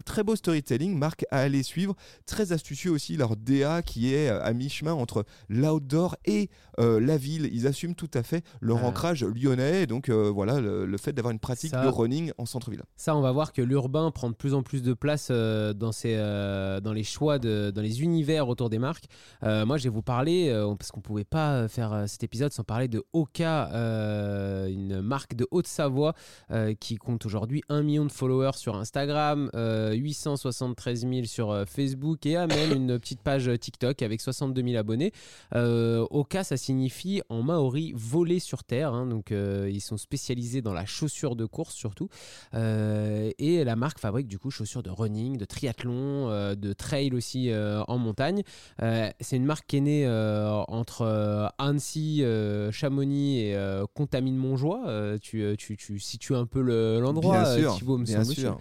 Très 0.06 0.24
beau 0.24 0.36
storytelling, 0.36 0.98
marque 0.98 1.26
à 1.32 1.38
aller 1.40 1.64
suivre. 1.64 1.96
Très 2.26 2.52
astucieux 2.52 2.92
aussi 2.92 3.16
leur 3.16 3.38
DA 3.38 3.82
qui 3.84 4.14
est 4.14 4.28
à 4.28 4.52
mi-chemin 4.52 4.92
entre 4.94 5.24
l'outdoor 5.48 6.18
et 6.26 6.50
la 6.78 7.16
ville. 7.18 7.50
Ils 7.54 7.68
assument 7.68 7.96
tout 7.96 8.12
à 8.14 8.24
fait 8.24 8.44
leur 8.60 8.84
ancrage 8.84 9.24
lyonnais. 9.24 9.86
Donc 9.88 10.10
voilà, 10.10 10.60
le, 10.60 10.89
le 10.90 10.98
fait 10.98 11.14
d'avoir 11.14 11.32
une 11.32 11.40
pratique 11.40 11.72
Ça- 11.72 11.84
de 11.84 11.88
running 11.90 12.32
en 12.38 12.46
centre-ville. 12.46 12.84
Ça, 12.98 13.16
on 13.16 13.22
va 13.22 13.32
voir 13.32 13.54
que 13.54 13.62
l'urbain 13.62 14.12
prend 14.12 14.30
de 14.30 14.36
plus 14.36 14.54
en 14.54 14.64
plus 14.64 14.82
de 14.84 14.94
place 14.94 15.30
euh, 15.32 15.74
dans, 15.74 15.92
ces, 15.92 16.16
euh, 16.18 16.80
dans 16.82 16.92
les 16.94 17.04
choix, 17.04 17.40
de, 17.40 17.72
dans 17.74 17.82
les 17.82 18.02
univers 18.02 18.48
autour 18.50 18.70
des 18.70 18.80
marques. 18.80 19.06
Euh, 19.44 19.66
moi, 19.66 19.78
je 19.78 19.84
vais 19.86 19.90
vous 19.90 20.02
parler, 20.02 20.50
parce 20.78 20.92
qu'on 20.92 21.00
ne 21.00 21.04
pouvait 21.04 21.24
pas 21.24 21.68
faire 21.68 22.04
cet 22.08 22.24
épisode 22.24 22.52
sans 22.52 22.64
parler 22.64 22.88
de 22.88 23.04
Oka, 23.14 23.70
une 24.68 25.02
marque 25.02 25.36
de 25.36 25.48
Haute-Savoie 25.52 26.14
qui 26.80 26.98
compte 26.98 27.26
aujourd'hui 27.26 27.62
1 27.70 27.84
million 27.84 28.06
de 28.06 28.12
followers 28.12 28.58
sur 28.58 28.76
Instagram, 28.76 29.50
euh, 29.56 29.94
873 29.94 31.02
000 31.08 31.26
sur 31.26 31.64
Facebook 31.68 32.26
et 32.26 32.36
a 32.36 32.48
même 32.48 32.72
une 32.74 33.00
petite 33.00 33.22
page 33.22 33.50
TikTok 33.60 34.02
avec 34.02 34.22
62 34.22 34.64
000 34.64 34.78
abonnés. 34.78 35.12
Oka, 35.54 36.44
ça 36.44 36.58
signifie 36.58 37.22
en 37.30 37.44
maori 37.44 37.94
voler 37.96 38.40
sur 38.40 38.64
terre. 38.64 38.94
hein, 38.94 39.06
donc, 39.06 39.32
ils 39.32 39.82
sont 39.82 39.98
spécialisés 39.98 40.62
dans 40.62 40.74
la 40.74 40.79
chaussure 40.86 41.36
de 41.36 41.46
course 41.46 41.76
surtout. 41.76 42.10
Euh, 42.54 43.32
et 43.40 43.64
la 43.64 43.76
marque 43.76 44.00
fabrique 44.00 44.28
du 44.28 44.40
coup 44.40 44.52
chaussures 44.52 44.84
de 44.84 44.90
running, 44.90 45.38
de 45.38 45.46
triathlon, 45.46 46.30
euh, 46.30 46.56
de 46.56 46.74
trail 46.74 47.14
aussi 47.14 47.50
euh, 47.52 47.82
en 47.88 47.98
montagne. 47.98 48.44
C'est 49.20 49.36
une 49.38 49.46
marque 49.46 49.66
qui 49.68 49.78
est 49.78 49.82
née 49.82 50.08
entre 50.68 51.52
Annecy, 51.58 52.24
Chamonix 52.72 53.40
et 53.40 53.58
Contamine-Montjoie. 53.94 55.18
Tu, 55.22 55.56
tu, 55.58 55.78
tu 55.78 56.00
situes 56.00 56.36
un 56.36 56.46
peu 56.46 56.62
le- 56.62 57.00
l'endroit, 57.00 57.42
bien 57.42 57.46
euh, 57.46 57.60
sûr, 57.60 57.76
Thibaut, 57.76 57.98
me 57.98 58.06
bien 58.06 58.24
semble-t-il. 58.24 58.44
sûr. 58.46 58.60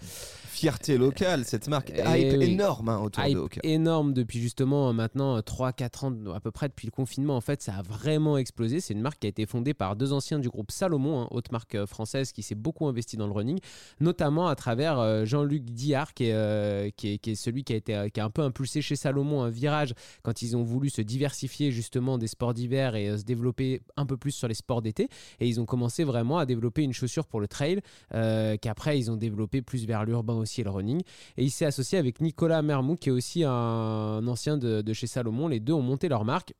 Fierté 0.48 0.98
locale, 0.98 1.44
cette 1.44 1.68
marque. 1.68 1.92
Eh 1.94 2.00
Hype 2.00 2.38
oui. 2.38 2.52
énorme 2.52 2.88
hein, 2.88 2.98
autour 2.98 3.22
de 3.24 3.48
énorme 3.62 4.12
depuis 4.12 4.40
justement 4.40 4.88
euh, 4.88 4.92
maintenant 4.92 5.38
3-4 5.38 6.04
ans 6.06 6.34
à 6.34 6.40
peu 6.40 6.50
près 6.50 6.68
depuis 6.68 6.86
le 6.86 6.90
confinement 6.90 7.36
en 7.36 7.40
fait 7.40 7.62
ça 7.62 7.74
a 7.74 7.82
vraiment 7.82 8.38
explosé 8.38 8.80
c'est 8.80 8.94
une 8.94 9.00
marque 9.00 9.20
qui 9.20 9.26
a 9.26 9.30
été 9.30 9.46
fondée 9.46 9.74
par 9.74 9.96
deux 9.96 10.12
anciens 10.12 10.38
du 10.38 10.48
groupe 10.48 10.70
Salomon 10.70 11.22
hein, 11.22 11.28
haute 11.30 11.52
marque 11.52 11.74
euh, 11.74 11.86
française 11.86 12.32
qui 12.32 12.42
s'est 12.42 12.54
beaucoup 12.54 12.86
investi 12.86 13.16
dans 13.16 13.26
le 13.26 13.32
running 13.32 13.58
notamment 14.00 14.48
à 14.48 14.54
travers 14.54 14.98
euh, 14.98 15.24
Jean-Luc 15.24 15.64
Diard 15.64 16.14
qui 16.14 16.24
est, 16.26 16.32
euh, 16.32 16.90
qui, 16.96 17.14
est, 17.14 17.18
qui 17.18 17.30
est 17.30 17.34
celui 17.34 17.64
qui 17.64 17.72
a, 17.72 17.76
été, 17.76 17.94
euh, 17.94 18.08
qui 18.08 18.20
a 18.20 18.24
un 18.24 18.30
peu 18.30 18.42
impulsé 18.42 18.82
chez 18.82 18.96
Salomon 18.96 19.42
un 19.42 19.50
virage 19.50 19.94
quand 20.22 20.42
ils 20.42 20.56
ont 20.56 20.62
voulu 20.62 20.90
se 20.90 21.02
diversifier 21.02 21.70
justement 21.70 22.18
des 22.18 22.26
sports 22.26 22.54
d'hiver 22.54 22.94
et 22.96 23.08
euh, 23.08 23.18
se 23.18 23.24
développer 23.24 23.82
un 23.96 24.06
peu 24.06 24.16
plus 24.16 24.32
sur 24.32 24.48
les 24.48 24.54
sports 24.54 24.82
d'été 24.82 25.08
et 25.40 25.46
ils 25.46 25.60
ont 25.60 25.66
commencé 25.66 26.04
vraiment 26.04 26.38
à 26.38 26.46
développer 26.46 26.82
une 26.82 26.92
chaussure 26.92 27.26
pour 27.26 27.40
le 27.40 27.48
trail 27.48 27.80
euh, 28.14 28.56
qu'après 28.56 28.98
ils 28.98 29.10
ont 29.10 29.16
développé 29.16 29.62
plus 29.62 29.86
vers 29.86 30.04
l'urbain 30.04 30.38
aussi 30.38 30.62
le 30.62 30.70
running 30.70 31.02
et 31.37 31.44
il 31.44 31.50
s'est 31.50 31.67
associé 31.67 31.99
avec 31.99 32.20
Nicolas 32.20 32.62
Mermou, 32.62 32.96
qui 32.96 33.08
est 33.08 33.12
aussi 33.12 33.44
un 33.44 34.26
ancien 34.26 34.56
de 34.56 34.93
chez 34.93 35.06
Salomon. 35.06 35.49
Les 35.49 35.61
deux 35.61 35.73
ont 35.73 35.82
monté 35.82 36.08
leur 36.08 36.25
marque. 36.25 36.55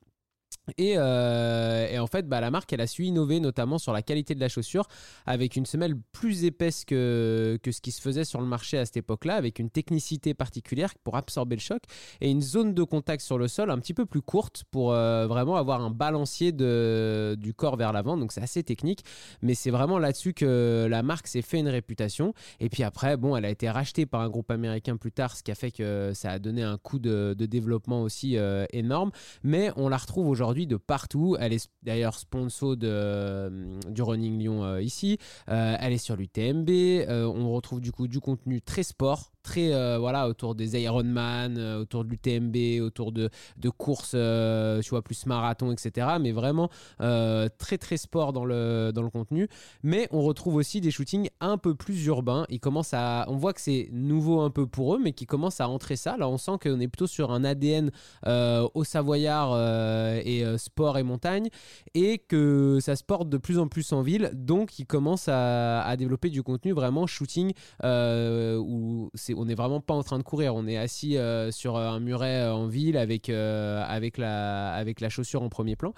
Et, 0.77 0.95
euh, 0.97 1.87
et 1.89 1.99
en 1.99 2.07
fait, 2.07 2.27
bah, 2.27 2.41
la 2.41 2.51
marque, 2.51 2.71
elle 2.73 2.81
a 2.81 2.87
su 2.87 3.03
innover 3.05 3.39
notamment 3.39 3.77
sur 3.77 3.93
la 3.93 4.01
qualité 4.01 4.35
de 4.35 4.39
la 4.39 4.49
chaussure 4.49 4.87
avec 5.25 5.55
une 5.55 5.65
semelle 5.65 5.95
plus 6.11 6.43
épaisse 6.43 6.85
que, 6.85 7.57
que 7.63 7.71
ce 7.71 7.81
qui 7.81 7.91
se 7.91 8.01
faisait 8.01 8.23
sur 8.23 8.41
le 8.41 8.47
marché 8.47 8.77
à 8.77 8.85
cette 8.85 8.97
époque-là, 8.97 9.35
avec 9.35 9.59
une 9.59 9.69
technicité 9.69 10.33
particulière 10.33 10.93
pour 11.03 11.17
absorber 11.17 11.55
le 11.55 11.61
choc 11.61 11.81
et 12.21 12.29
une 12.29 12.41
zone 12.41 12.73
de 12.73 12.83
contact 12.83 13.23
sur 13.23 13.37
le 13.37 13.47
sol 13.47 13.71
un 13.71 13.79
petit 13.79 13.93
peu 13.93 14.05
plus 14.05 14.21
courte 14.21 14.63
pour 14.71 14.93
euh, 14.93 15.27
vraiment 15.27 15.55
avoir 15.55 15.81
un 15.81 15.91
balancier 15.91 16.51
de, 16.51 17.35
du 17.39 17.53
corps 17.53 17.77
vers 17.77 17.93
l'avant. 17.93 18.17
Donc 18.17 18.31
c'est 18.31 18.41
assez 18.41 18.63
technique, 18.63 19.03
mais 19.41 19.53
c'est 19.53 19.71
vraiment 19.71 19.99
là-dessus 19.99 20.33
que 20.33 20.87
la 20.89 21.03
marque 21.03 21.27
s'est 21.27 21.41
fait 21.41 21.59
une 21.59 21.67
réputation. 21.67 22.33
Et 22.59 22.69
puis 22.69 22.83
après, 22.83 23.17
bon, 23.17 23.35
elle 23.35 23.45
a 23.45 23.49
été 23.49 23.69
rachetée 23.69 24.05
par 24.05 24.21
un 24.21 24.29
groupe 24.29 24.51
américain 24.51 24.97
plus 24.97 25.11
tard, 25.11 25.35
ce 25.35 25.43
qui 25.43 25.51
a 25.51 25.55
fait 25.55 25.71
que 25.71 26.11
ça 26.13 26.31
a 26.31 26.39
donné 26.39 26.63
un 26.63 26.77
coup 26.77 26.99
de, 26.99 27.35
de 27.37 27.45
développement 27.45 28.01
aussi 28.01 28.37
euh, 28.37 28.65
énorme. 28.71 29.11
Mais 29.43 29.71
on 29.75 29.89
la 29.89 29.97
retrouve 29.97 30.27
aujourd'hui 30.27 30.58
de 30.65 30.77
partout. 30.77 31.35
Elle 31.39 31.53
est 31.53 31.69
d'ailleurs 31.83 32.15
sponsor 32.15 32.77
de, 32.77 32.87
euh, 32.87 33.79
du 33.89 34.01
Running 34.01 34.39
Lyon 34.39 34.63
euh, 34.63 34.81
ici. 34.81 35.17
Euh, 35.49 35.75
elle 35.79 35.93
est 35.93 35.97
sur 35.97 36.15
l'UTMB. 36.15 36.69
On 37.09 37.51
retrouve 37.51 37.81
du 37.81 37.91
coup 37.91 38.07
du 38.07 38.19
contenu 38.19 38.61
très 38.61 38.83
sport, 38.83 39.31
très 39.43 39.69
voilà 39.97 40.27
autour 40.27 40.55
des 40.55 40.79
Ironman, 40.79 41.57
autour 41.57 42.03
de 42.03 42.09
l'UTMB, 42.09 42.81
autour 42.83 43.11
de, 43.11 43.29
de 43.57 43.69
courses, 43.69 44.11
euh, 44.15 44.81
tu 44.81 44.91
vois, 44.91 45.01
plus 45.01 45.25
marathon, 45.25 45.71
etc. 45.71 46.07
Mais 46.19 46.31
vraiment 46.31 46.69
très 46.99 47.77
très 47.77 47.97
sport 47.97 48.33
dans 48.33 48.45
le, 48.45 48.91
dans 48.93 49.03
le 49.03 49.09
contenu. 49.09 49.47
Mais 49.83 50.07
on 50.11 50.21
retrouve 50.21 50.55
aussi 50.55 50.81
des 50.81 50.91
shootings 50.91 51.29
un 51.39 51.57
peu 51.57 51.75
plus 51.75 52.05
urbains. 52.05 52.45
Ils 52.49 52.59
commencent 52.59 52.93
à, 52.93 53.25
on 53.27 53.35
voit 53.35 53.53
que 53.53 53.61
c'est 53.61 53.89
nouveau 53.91 54.41
un 54.41 54.49
peu 54.49 54.67
pour 54.67 54.95
eux, 54.95 54.99
mais 55.01 55.13
qui 55.13 55.25
commencent 55.25 55.61
à 55.61 55.69
entrer 55.69 55.95
ça. 55.95 56.17
Là, 56.17 56.27
on 56.29 56.37
sent 56.37 56.53
qu'on 56.61 56.79
est 56.79 56.87
plutôt 56.87 57.07
sur 57.07 57.31
un 57.31 57.43
ADN 57.43 57.91
au 58.25 58.83
Savoyard 58.83 59.53
euh, 59.53 60.21
euh, 60.43 60.57
sport 60.57 60.97
et 60.97 61.03
montagne, 61.03 61.49
et 61.93 62.17
que 62.17 62.79
ça 62.81 62.95
se 62.95 63.03
porte 63.03 63.29
de 63.29 63.37
plus 63.37 63.59
en 63.59 63.67
plus 63.67 63.91
en 63.93 64.01
ville. 64.01 64.31
Donc, 64.33 64.79
ils 64.79 64.85
commencent 64.85 65.29
à, 65.29 65.95
développer 65.97 66.29
du 66.29 66.43
contenu 66.43 66.71
vraiment 66.71 67.07
shooting, 67.07 67.53
euh, 67.83 68.57
où 68.57 69.11
on 69.35 69.45
n'est 69.45 69.55
vraiment 69.55 69.81
pas 69.81 69.93
en 69.93 70.03
train 70.03 70.17
de 70.17 70.23
courir. 70.23 70.55
On 70.55 70.67
est 70.67 70.77
assis 70.77 71.17
sur 71.51 71.77
un 71.77 71.99
muret 71.99 72.47
en 72.49 72.67
ville 72.67 72.97
avec, 72.97 73.29
avec, 73.29 74.17
la, 74.17 74.73
avec 74.73 75.01
la 75.01 75.09
chaussure 75.09 75.41
en 75.41 75.49
premier 75.49 75.75
plan. 75.75 75.93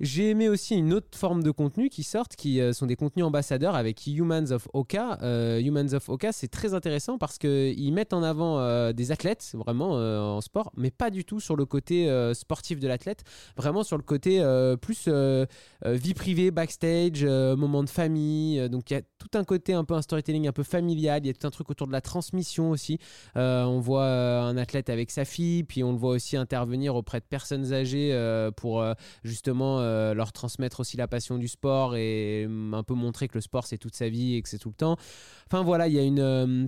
J'ai 0.00 0.30
aimé 0.30 0.48
aussi 0.48 0.74
une 0.74 0.92
autre 0.94 1.16
forme 1.16 1.42
de 1.42 1.50
contenu 1.50 1.88
qui 1.88 2.02
sortent, 2.02 2.34
qui 2.34 2.60
euh, 2.60 2.72
sont 2.72 2.86
des 2.86 2.96
contenus 2.96 3.24
ambassadeurs 3.24 3.76
avec 3.76 4.06
Humans 4.06 4.50
of 4.50 4.66
Oka. 4.72 5.18
Euh, 5.22 5.60
Humans 5.60 5.92
of 5.92 6.08
Oka, 6.08 6.32
c'est 6.32 6.48
très 6.48 6.74
intéressant 6.74 7.18
parce 7.18 7.38
qu'ils 7.38 7.92
mettent 7.92 8.12
en 8.12 8.22
avant 8.22 8.58
euh, 8.58 8.92
des 8.92 9.12
athlètes, 9.12 9.52
vraiment 9.54 9.92
en 9.92 10.40
sport, 10.40 10.72
mais 10.76 10.90
pas 10.90 11.10
du 11.10 11.24
tout 11.24 11.40
sur 11.40 11.56
le 11.56 11.66
côté 11.66 12.10
sportif 12.34 12.80
de 12.80 12.88
l'athlète, 12.88 13.22
vraiment 13.56 13.82
sur 13.82 13.96
le 13.96 14.02
côté 14.02 14.42
plus 14.80 15.08
vie 15.84 16.14
privée, 16.14 16.50
backstage, 16.50 17.24
moment 17.24 17.82
de 17.82 17.90
famille. 17.90 18.68
donc 18.70 18.90
il 18.90 18.94
y 18.94 18.96
a 18.96 19.02
tout 19.18 19.38
un 19.38 19.44
côté 19.44 19.74
un 19.74 19.84
peu 19.84 19.94
un 19.94 20.02
storytelling 20.02 20.48
un 20.48 20.52
peu 20.52 20.62
familial, 20.62 21.20
il 21.24 21.26
y 21.26 21.30
a 21.30 21.34
tout 21.34 21.46
un 21.46 21.50
truc 21.50 21.70
autour 21.70 21.86
de 21.86 21.92
la 21.92 22.00
transmission 22.00 22.70
aussi. 22.70 22.98
on 23.34 23.80
voit 23.80 24.06
un 24.06 24.56
athlète 24.56 24.90
avec 24.90 25.10
sa 25.10 25.24
fille, 25.24 25.64
puis 25.64 25.84
on 25.84 25.92
le 25.92 25.98
voit 25.98 26.12
aussi 26.12 26.36
intervenir 26.36 26.94
auprès 26.96 27.20
de 27.20 27.26
personnes 27.28 27.72
âgées 27.72 28.12
pour 28.56 28.84
justement 29.22 29.81
euh, 29.82 30.14
leur 30.14 30.32
transmettre 30.32 30.80
aussi 30.80 30.96
la 30.96 31.08
passion 31.08 31.38
du 31.38 31.48
sport 31.48 31.96
et 31.96 32.46
mm, 32.48 32.74
un 32.74 32.82
peu 32.82 32.94
montrer 32.94 33.28
que 33.28 33.34
le 33.34 33.40
sport 33.40 33.66
c'est 33.66 33.78
toute 33.78 33.94
sa 33.94 34.08
vie 34.08 34.36
et 34.36 34.42
que 34.42 34.48
c'est 34.48 34.58
tout 34.58 34.70
le 34.70 34.74
temps. 34.74 34.96
Enfin 35.46 35.62
voilà, 35.62 35.88
il 35.88 35.94
y 35.94 35.98
a 35.98 36.02
une 36.02 36.20
euh, 36.20 36.66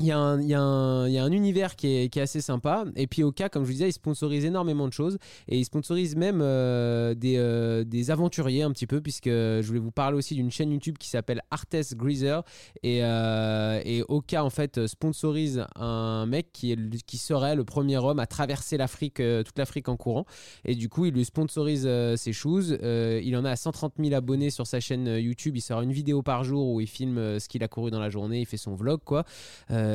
il 0.00 0.06
y, 0.06 0.12
a 0.12 0.18
un, 0.62 1.32
univers 1.32 1.76
qui 1.76 1.88
est, 1.88 2.16
assez 2.16 2.40
sympa. 2.40 2.84
Et 2.96 3.06
puis 3.06 3.22
Oka, 3.22 3.50
comme 3.50 3.64
je 3.64 3.66
vous 3.66 3.72
disais, 3.74 3.88
il 3.88 3.92
sponsorise 3.92 4.46
énormément 4.46 4.88
de 4.88 4.92
choses. 4.92 5.18
Et 5.46 5.58
il 5.58 5.64
sponsorise 5.64 6.16
même 6.16 6.40
euh, 6.42 7.14
des, 7.14 7.36
euh, 7.36 7.84
des, 7.84 8.10
aventuriers 8.10 8.62
un 8.62 8.70
petit 8.72 8.86
peu, 8.86 9.02
puisque 9.02 9.28
je 9.28 9.62
voulais 9.66 9.78
vous 9.78 9.90
parler 9.90 10.16
aussi 10.16 10.34
d'une 10.34 10.50
chaîne 10.50 10.72
YouTube 10.72 10.96
qui 10.98 11.08
s'appelle 11.08 11.42
Artes 11.50 11.94
Greaser. 11.94 12.40
Et, 12.82 13.00
euh, 13.02 14.02
Oka, 14.08 14.42
en 14.42 14.48
fait, 14.48 14.86
sponsorise 14.86 15.66
un 15.76 16.24
mec 16.26 16.48
qui, 16.52 16.76
serait 17.18 17.54
le 17.54 17.64
premier 17.64 17.98
homme 17.98 18.18
à 18.18 18.26
traverser 18.26 18.78
l'Afrique, 18.78 19.16
toute 19.16 19.58
l'Afrique 19.58 19.90
en 19.90 19.96
courant. 19.96 20.24
Et 20.64 20.74
du 20.74 20.88
coup, 20.88 21.04
il 21.04 21.12
lui 21.12 21.26
sponsorise 21.26 21.88
ses 22.16 22.32
choses. 22.32 22.78
il 22.82 23.36
en 23.36 23.44
a 23.44 23.54
130 23.54 23.94
000 23.98 24.14
abonnés 24.14 24.48
sur 24.48 24.66
sa 24.66 24.80
chaîne 24.80 25.06
YouTube. 25.06 25.56
Il 25.56 25.60
sort 25.60 25.82
une 25.82 25.92
vidéo 25.92 26.22
par 26.22 26.44
jour 26.44 26.70
où 26.70 26.80
il 26.80 26.86
filme 26.86 27.38
ce 27.38 27.46
qu'il 27.48 27.62
a 27.62 27.68
couru 27.68 27.90
dans 27.90 28.00
la 28.00 28.08
journée. 28.08 28.40
Il 28.40 28.46
fait 28.46 28.56
son 28.56 28.74
vlog, 28.74 29.00
quoi. 29.04 29.24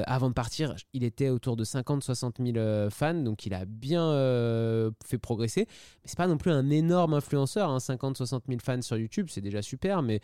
Avant 0.06 0.30
de 0.30 0.34
partir, 0.34 0.76
il 0.94 1.04
était 1.04 1.30
autour 1.30 1.56
de 1.56 1.64
50-60 1.64 2.54
000 2.54 2.90
fans, 2.90 3.14
donc 3.14 3.46
il 3.46 3.54
a 3.54 3.66
bien 3.66 4.04
euh, 4.04 4.92
fait 5.06 5.18
progresser. 5.18 5.66
Mais 5.68 6.06
c'est 6.06 6.18
pas 6.18 6.28
non 6.28 6.38
plus 6.38 6.52
un 6.52 6.70
énorme 6.70 7.14
influenceur, 7.14 7.76
50-60 7.78 8.42
000 8.48 8.60
fans 8.64 8.82
sur 8.82 8.98
YouTube, 8.98 9.28
c'est 9.30 9.42
déjà 9.42 9.62
super, 9.62 10.02
mais 10.02 10.20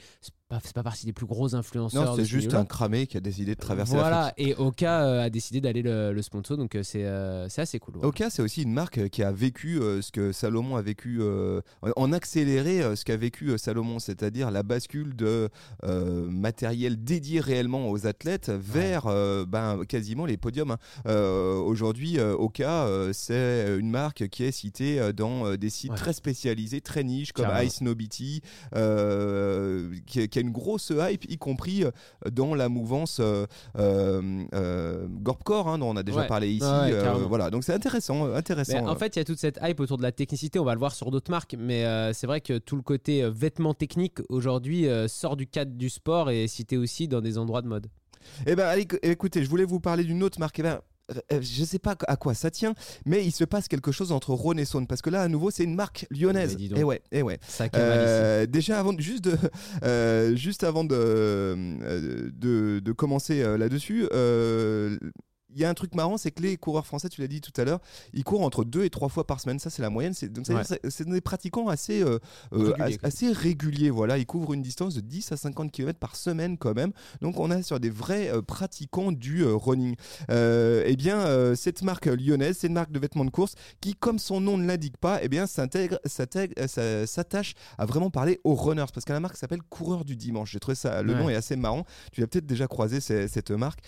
c'est 0.63 0.73
pas 0.73 0.83
partie 0.83 1.05
des 1.05 1.13
plus 1.13 1.25
gros 1.25 1.55
influenceurs. 1.55 2.05
Non, 2.05 2.15
c'est 2.15 2.25
juste 2.25 2.53
un 2.53 2.65
cramé 2.65 3.07
qui 3.07 3.17
a 3.17 3.19
décidé 3.19 3.55
de 3.55 3.59
traverser 3.59 3.95
Voilà, 3.95 4.33
et 4.37 4.55
Oka 4.55 5.03
euh, 5.03 5.25
a 5.25 5.29
décidé 5.29 5.61
d'aller 5.61 5.81
le, 5.81 6.21
sponsor, 6.21 6.57
donc 6.57 6.75
euh, 6.75 6.83
euh, 6.95 7.45
c'est 7.49 7.61
assez 7.61 7.79
cool. 7.79 7.95
Oka, 8.01 8.29
c'est 8.29 8.41
aussi 8.41 8.63
une 8.63 8.73
marque 8.73 9.09
qui 9.09 9.23
a 9.23 9.31
vécu 9.31 9.79
ce 10.01 10.11
que 10.11 10.31
Salomon 10.31 10.75
a 10.75 10.81
vécu, 10.81 11.21
en 11.95 12.11
accéléré 12.11 12.95
ce 12.95 13.05
qu'a 13.05 13.17
vécu 13.17 13.57
Salomon, 13.57 13.99
c'est-à-dire 13.99 14.51
la 14.51 14.63
bascule 14.63 15.15
de 15.15 15.49
matériel 15.83 17.03
dédié 17.03 17.39
réellement 17.39 17.89
aux 17.89 18.07
athlètes 18.07 18.49
vers 18.49 19.05
ben, 19.47 19.83
quasiment 19.87 20.25
les 20.25 20.37
podiums. 20.37 20.75
Hein. 21.05 21.11
Aujourd'hui, 21.65 22.19
Oka, 22.19 22.87
c'est 23.13 23.77
une 23.79 23.89
marque 23.89 24.27
qui 24.29 24.43
est 24.43 24.51
citée 24.51 25.11
dans 25.13 25.55
des 25.55 25.69
sites 25.69 25.95
très 25.95 26.13
spécialisés, 26.13 26.81
très 26.81 27.03
niches, 27.03 27.31
comme 27.31 27.49
Ice 27.63 27.81
Nobity, 27.81 28.41
qui, 30.05 30.27
qui 30.27 30.40
une 30.41 30.51
grosse 30.51 30.91
hype, 30.95 31.29
y 31.29 31.37
compris 31.37 31.83
euh, 31.83 31.91
dans 32.31 32.55
la 32.55 32.69
mouvance 32.69 33.19
euh, 33.19 33.45
euh, 33.77 35.07
Gorpcore, 35.09 35.67
hein, 35.67 35.77
dont 35.77 35.89
on 35.89 35.95
a 35.95 36.03
déjà 36.03 36.23
parlé 36.23 36.51
ici. 36.51 36.65
voilà, 37.27 37.49
donc 37.49 37.63
c'est 37.63 37.73
intéressant, 37.73 38.33
intéressant. 38.33 38.87
en 38.87 38.95
fait, 38.95 39.15
il 39.15 39.19
y 39.19 39.21
a 39.21 39.25
toute 39.25 39.39
cette 39.39 39.59
hype 39.61 39.79
autour 39.79 39.97
de 39.97 40.03
la 40.03 40.11
technicité. 40.11 40.59
On 40.59 40.65
va 40.65 40.73
le 40.73 40.79
voir 40.79 40.93
sur 40.93 41.11
d'autres 41.11 41.31
marques, 41.31 41.55
mais 41.57 41.85
c'est 42.13 42.27
vrai 42.27 42.41
que 42.41 42.57
tout 42.57 42.75
le 42.75 42.81
côté 42.81 43.27
vêtements 43.29 43.73
techniques 43.73 44.19
aujourd'hui 44.29 44.87
sort 45.07 45.37
du 45.37 45.47
cadre 45.47 45.71
du 45.73 45.89
sport 45.89 46.29
et 46.29 46.43
est 46.43 46.47
cité 46.47 46.77
aussi 46.77 47.07
dans 47.07 47.21
des 47.21 47.37
endroits 47.37 47.61
de 47.61 47.67
mode. 47.67 47.87
Eh 48.45 48.55
ben, 48.55 48.65
allez, 48.65 48.87
écoutez, 49.03 49.43
je 49.43 49.49
voulais 49.49 49.65
vous 49.65 49.79
parler 49.79 50.03
d'une 50.03 50.23
autre 50.23 50.39
marque. 50.39 50.59
Eh 50.59 50.63
ben, 50.63 50.75
euh, 50.75 50.79
je 51.29 51.63
sais 51.63 51.79
pas 51.79 51.95
à 52.07 52.15
quoi 52.15 52.33
ça 52.33 52.51
tient, 52.51 52.73
mais 53.05 53.25
il 53.25 53.31
se 53.31 53.43
passe 53.43 53.67
quelque 53.67 53.91
chose 53.91 54.11
entre 54.11 54.33
Rhône 54.33 54.59
et 54.59 54.65
Saône 54.65 54.87
parce 54.87 55.01
que 55.01 55.09
là 55.09 55.21
à 55.21 55.27
nouveau 55.27 55.51
c'est 55.51 55.63
une 55.63 55.75
marque 55.75 56.07
lyonnaise. 56.09 56.55
Et 56.59 56.69
eh 56.75 56.83
ouais, 56.83 57.01
et 57.11 57.19
eh 57.19 57.21
ouais. 57.21 57.39
Euh, 57.75 58.45
déjà 58.45 58.79
avant 58.79 58.97
juste 58.97 59.23
de, 59.23 59.37
euh, 59.83 60.35
juste 60.35 60.63
avant 60.63 60.83
de 60.83 61.57
de, 62.33 62.79
de 62.79 62.91
commencer 62.91 63.43
là-dessus, 63.57 64.07
il 65.53 65.61
y 65.61 65.65
a 65.65 65.69
un 65.69 65.73
truc 65.73 65.95
marrant, 65.95 66.17
c'est 66.17 66.31
que 66.31 66.41
les 66.41 66.57
coureurs 66.57 66.85
français, 66.85 67.09
tu 67.09 67.21
l'as 67.21 67.27
dit 67.27 67.41
tout 67.41 67.53
à 67.59 67.63
l'heure, 67.63 67.79
ils 68.13 68.23
courent 68.23 68.41
entre 68.41 68.63
deux 68.63 68.83
et 68.83 68.89
trois 68.89 69.09
fois 69.09 69.25
par 69.25 69.39
semaine. 69.39 69.59
Ça, 69.59 69.69
c'est 69.69 69.81
la 69.81 69.89
moyenne. 69.89 70.13
C'est, 70.13 70.31
donc, 70.31 70.45
c'est 70.89 71.07
des 71.07 71.21
pratiquants 71.21 71.67
assez, 71.67 72.01
euh, 72.01 72.19
euh, 72.53 72.73
assez 73.03 73.31
réguliers. 73.31 73.89
Voilà, 73.89 74.17
ils 74.17 74.25
couvrent 74.25 74.53
une 74.53 74.61
distance 74.61 74.95
de 74.95 75.01
10 75.01 75.31
à 75.31 75.37
50 75.37 75.71
km 75.71 75.99
par 75.99 76.15
semaine 76.15 76.57
quand 76.57 76.73
même. 76.73 76.91
Donc, 77.21 77.39
on 77.39 77.51
a 77.51 77.61
sur 77.61 77.79
des 77.79 77.89
vrais 77.89 78.29
euh, 78.29 78.41
pratiquants 78.41 79.11
du 79.11 79.43
running. 79.43 79.95
eh 80.29 80.95
bien, 80.97 81.55
cette 81.55 81.81
marque 81.81 82.05
lyonnaise, 82.05 82.57
c'est 82.59 82.67
une 82.67 82.73
marque 82.73 82.91
de 82.91 82.99
vêtements 82.99 83.25
de 83.25 83.29
course 83.29 83.55
qui, 83.79 83.95
comme 83.95 84.19
son 84.19 84.41
nom 84.41 84.57
ne 84.57 84.65
l'indique 84.65 84.97
pas, 84.97 85.19
eh 85.21 85.29
bien, 85.29 85.47
s'intègre, 85.47 85.99
s'attache 86.05 87.53
à 87.77 87.85
vraiment 87.85 88.09
parler 88.09 88.39
aux 88.43 88.55
runners 88.55 88.85
parce 88.93 89.05
que 89.05 89.13
la 89.13 89.19
marque 89.19 89.37
s'appelle 89.37 89.61
Coureur 89.69 90.05
du 90.05 90.15
dimanche. 90.15 90.51
J'ai 90.51 90.59
trouvé 90.59 90.75
ça, 90.75 91.01
le 91.01 91.13
nom 91.13 91.29
est 91.29 91.35
assez 91.35 91.55
marrant. 91.55 91.85
Tu 92.11 92.21
l'as 92.21 92.27
peut-être 92.27 92.45
déjà 92.45 92.67
croisé 92.67 92.99
cette 92.99 93.51
marque. 93.51 93.79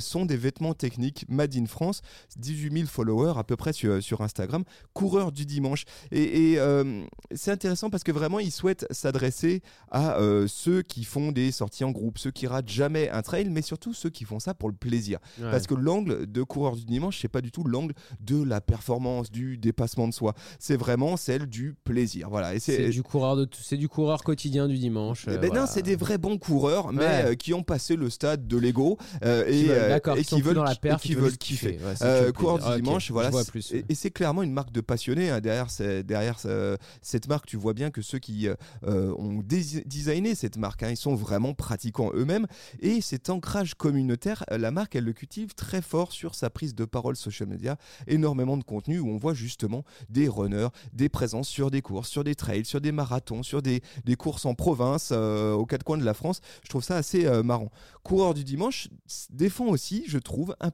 sont 0.00 0.26
des 0.26 0.36
vêtements 0.36 0.74
techniques 0.74 1.03
Made 1.28 1.56
in 1.56 1.66
France, 1.66 2.02
18 2.36 2.72
000 2.72 2.86
followers 2.86 3.34
à 3.36 3.44
peu 3.44 3.56
près 3.56 3.72
sur, 3.72 4.02
sur 4.02 4.20
Instagram, 4.20 4.64
coureur 4.92 5.32
du 5.32 5.46
dimanche. 5.46 5.84
Et, 6.12 6.54
euh, 6.58 7.04
c'est 7.34 7.50
intéressant 7.50 7.90
parce 7.90 8.04
que 8.04 8.12
vraiment, 8.12 8.38
ils 8.38 8.52
souhaitent 8.52 8.86
s'adresser 8.90 9.62
à 9.90 10.18
euh, 10.18 10.46
ceux 10.48 10.82
qui 10.82 11.04
font 11.04 11.32
des 11.32 11.52
sorties 11.52 11.84
en 11.84 11.90
groupe, 11.90 12.18
ceux 12.18 12.30
qui 12.30 12.46
ratent 12.46 12.68
jamais 12.68 13.10
un 13.10 13.22
trail, 13.22 13.48
mais 13.50 13.62
surtout 13.62 13.94
ceux 13.94 14.10
qui 14.10 14.24
font 14.24 14.38
ça 14.38 14.54
pour 14.54 14.68
le 14.68 14.74
plaisir. 14.74 15.18
Parce 15.40 15.66
que 15.66 15.74
l'angle 15.74 16.30
de 16.30 16.42
coureur 16.42 16.76
du 16.76 16.84
dimanche, 16.84 17.18
c'est 17.20 17.28
pas 17.28 17.40
du 17.40 17.50
tout 17.50 17.64
l'angle 17.64 17.94
de 18.20 18.42
la 18.42 18.60
performance, 18.60 19.30
du 19.30 19.58
dépassement 19.58 20.08
de 20.08 20.14
soi. 20.14 20.34
C'est 20.58 20.76
vraiment 20.76 21.16
celle 21.16 21.46
du 21.46 21.74
plaisir. 21.84 22.28
Voilà. 22.30 22.54
Et 22.54 22.60
c'est 22.60 22.90
du 22.90 23.02
coureur 23.02 23.36
de 23.36 23.48
c'est 23.60 23.76
du 23.76 23.88
coureur 23.88 24.22
quotidien 24.22 24.68
du 24.68 24.78
dimanche. 24.78 25.26
Eh 25.30 25.38
ben 25.38 25.52
non, 25.52 25.66
c'est 25.66 25.82
des 25.82 25.96
vrais 25.96 26.18
bons 26.18 26.38
coureurs, 26.38 26.92
mais 26.92 27.24
euh, 27.24 27.34
qui 27.34 27.54
ont 27.54 27.62
passé 27.62 27.96
le 27.96 28.10
stade 28.10 28.46
de 28.46 28.56
l'ego 28.56 28.98
et, 29.22 29.66
et, 29.66 30.24
qui, 30.24 30.40
veulent 30.40 30.64
qui 30.96 31.14
veulent 31.14 31.36
kiffer. 31.36 31.78
Euh, 32.02 32.32
coureur 32.32 32.58
du 32.58 32.82
dimanche, 32.82 33.10
voilà. 33.10 33.30
Et, 33.88 33.94
c'est 33.94 34.10
clairement 34.10 34.42
une 34.42 34.52
marque 34.52 34.72
de 34.72 34.80
passionnés. 34.80 35.30
Hein. 35.30 35.40
Derrière, 35.40 35.68
derrière 36.04 36.38
cette 37.02 37.28
marque, 37.28 37.46
tu 37.46 37.56
vois 37.56 37.74
bien 37.74 37.90
que 37.90 38.02
ceux 38.02 38.18
qui 38.18 38.48
euh, 38.48 39.14
ont 39.18 39.42
designé 39.44 40.34
cette 40.34 40.56
marque, 40.56 40.82
hein, 40.82 40.90
ils 40.90 40.96
sont 40.96 41.14
vraiment 41.14 41.54
pratiquants 41.54 42.10
eux-mêmes. 42.14 42.46
Et 42.80 43.00
cet 43.00 43.30
ancrage 43.30 43.74
communautaire, 43.74 44.44
la 44.50 44.70
marque, 44.70 44.96
elle 44.96 45.04
le 45.04 45.12
cultive 45.12 45.54
très 45.54 45.82
fort 45.82 46.12
sur 46.12 46.34
sa 46.34 46.50
prise 46.50 46.74
de 46.74 46.84
parole 46.84 47.16
social 47.16 47.48
media. 47.48 47.76
Énormément 48.06 48.56
de 48.56 48.64
contenu 48.64 48.98
où 48.98 49.08
on 49.08 49.16
voit 49.16 49.34
justement 49.34 49.84
des 50.10 50.28
runners, 50.28 50.68
des 50.92 51.08
présences 51.08 51.48
sur 51.48 51.70
des 51.70 51.82
courses, 51.82 52.08
sur 52.08 52.24
des 52.24 52.34
trails, 52.34 52.64
sur 52.64 52.80
des 52.80 52.92
marathons, 52.92 53.42
sur 53.42 53.62
des, 53.62 53.82
des 54.04 54.16
courses 54.16 54.44
en 54.44 54.54
province, 54.54 55.10
euh, 55.12 55.52
aux 55.52 55.66
quatre 55.66 55.84
coins 55.84 55.98
de 55.98 56.04
la 56.04 56.14
France. 56.14 56.40
Je 56.62 56.68
trouve 56.68 56.84
ça 56.84 56.96
assez 56.96 57.24
marrant. 57.42 57.70
Coureur 58.02 58.34
du 58.34 58.44
dimanche 58.44 58.88
défend 59.30 59.66
aussi, 59.66 60.04
je 60.06 60.18
trouve, 60.18 60.56
un 60.60 60.70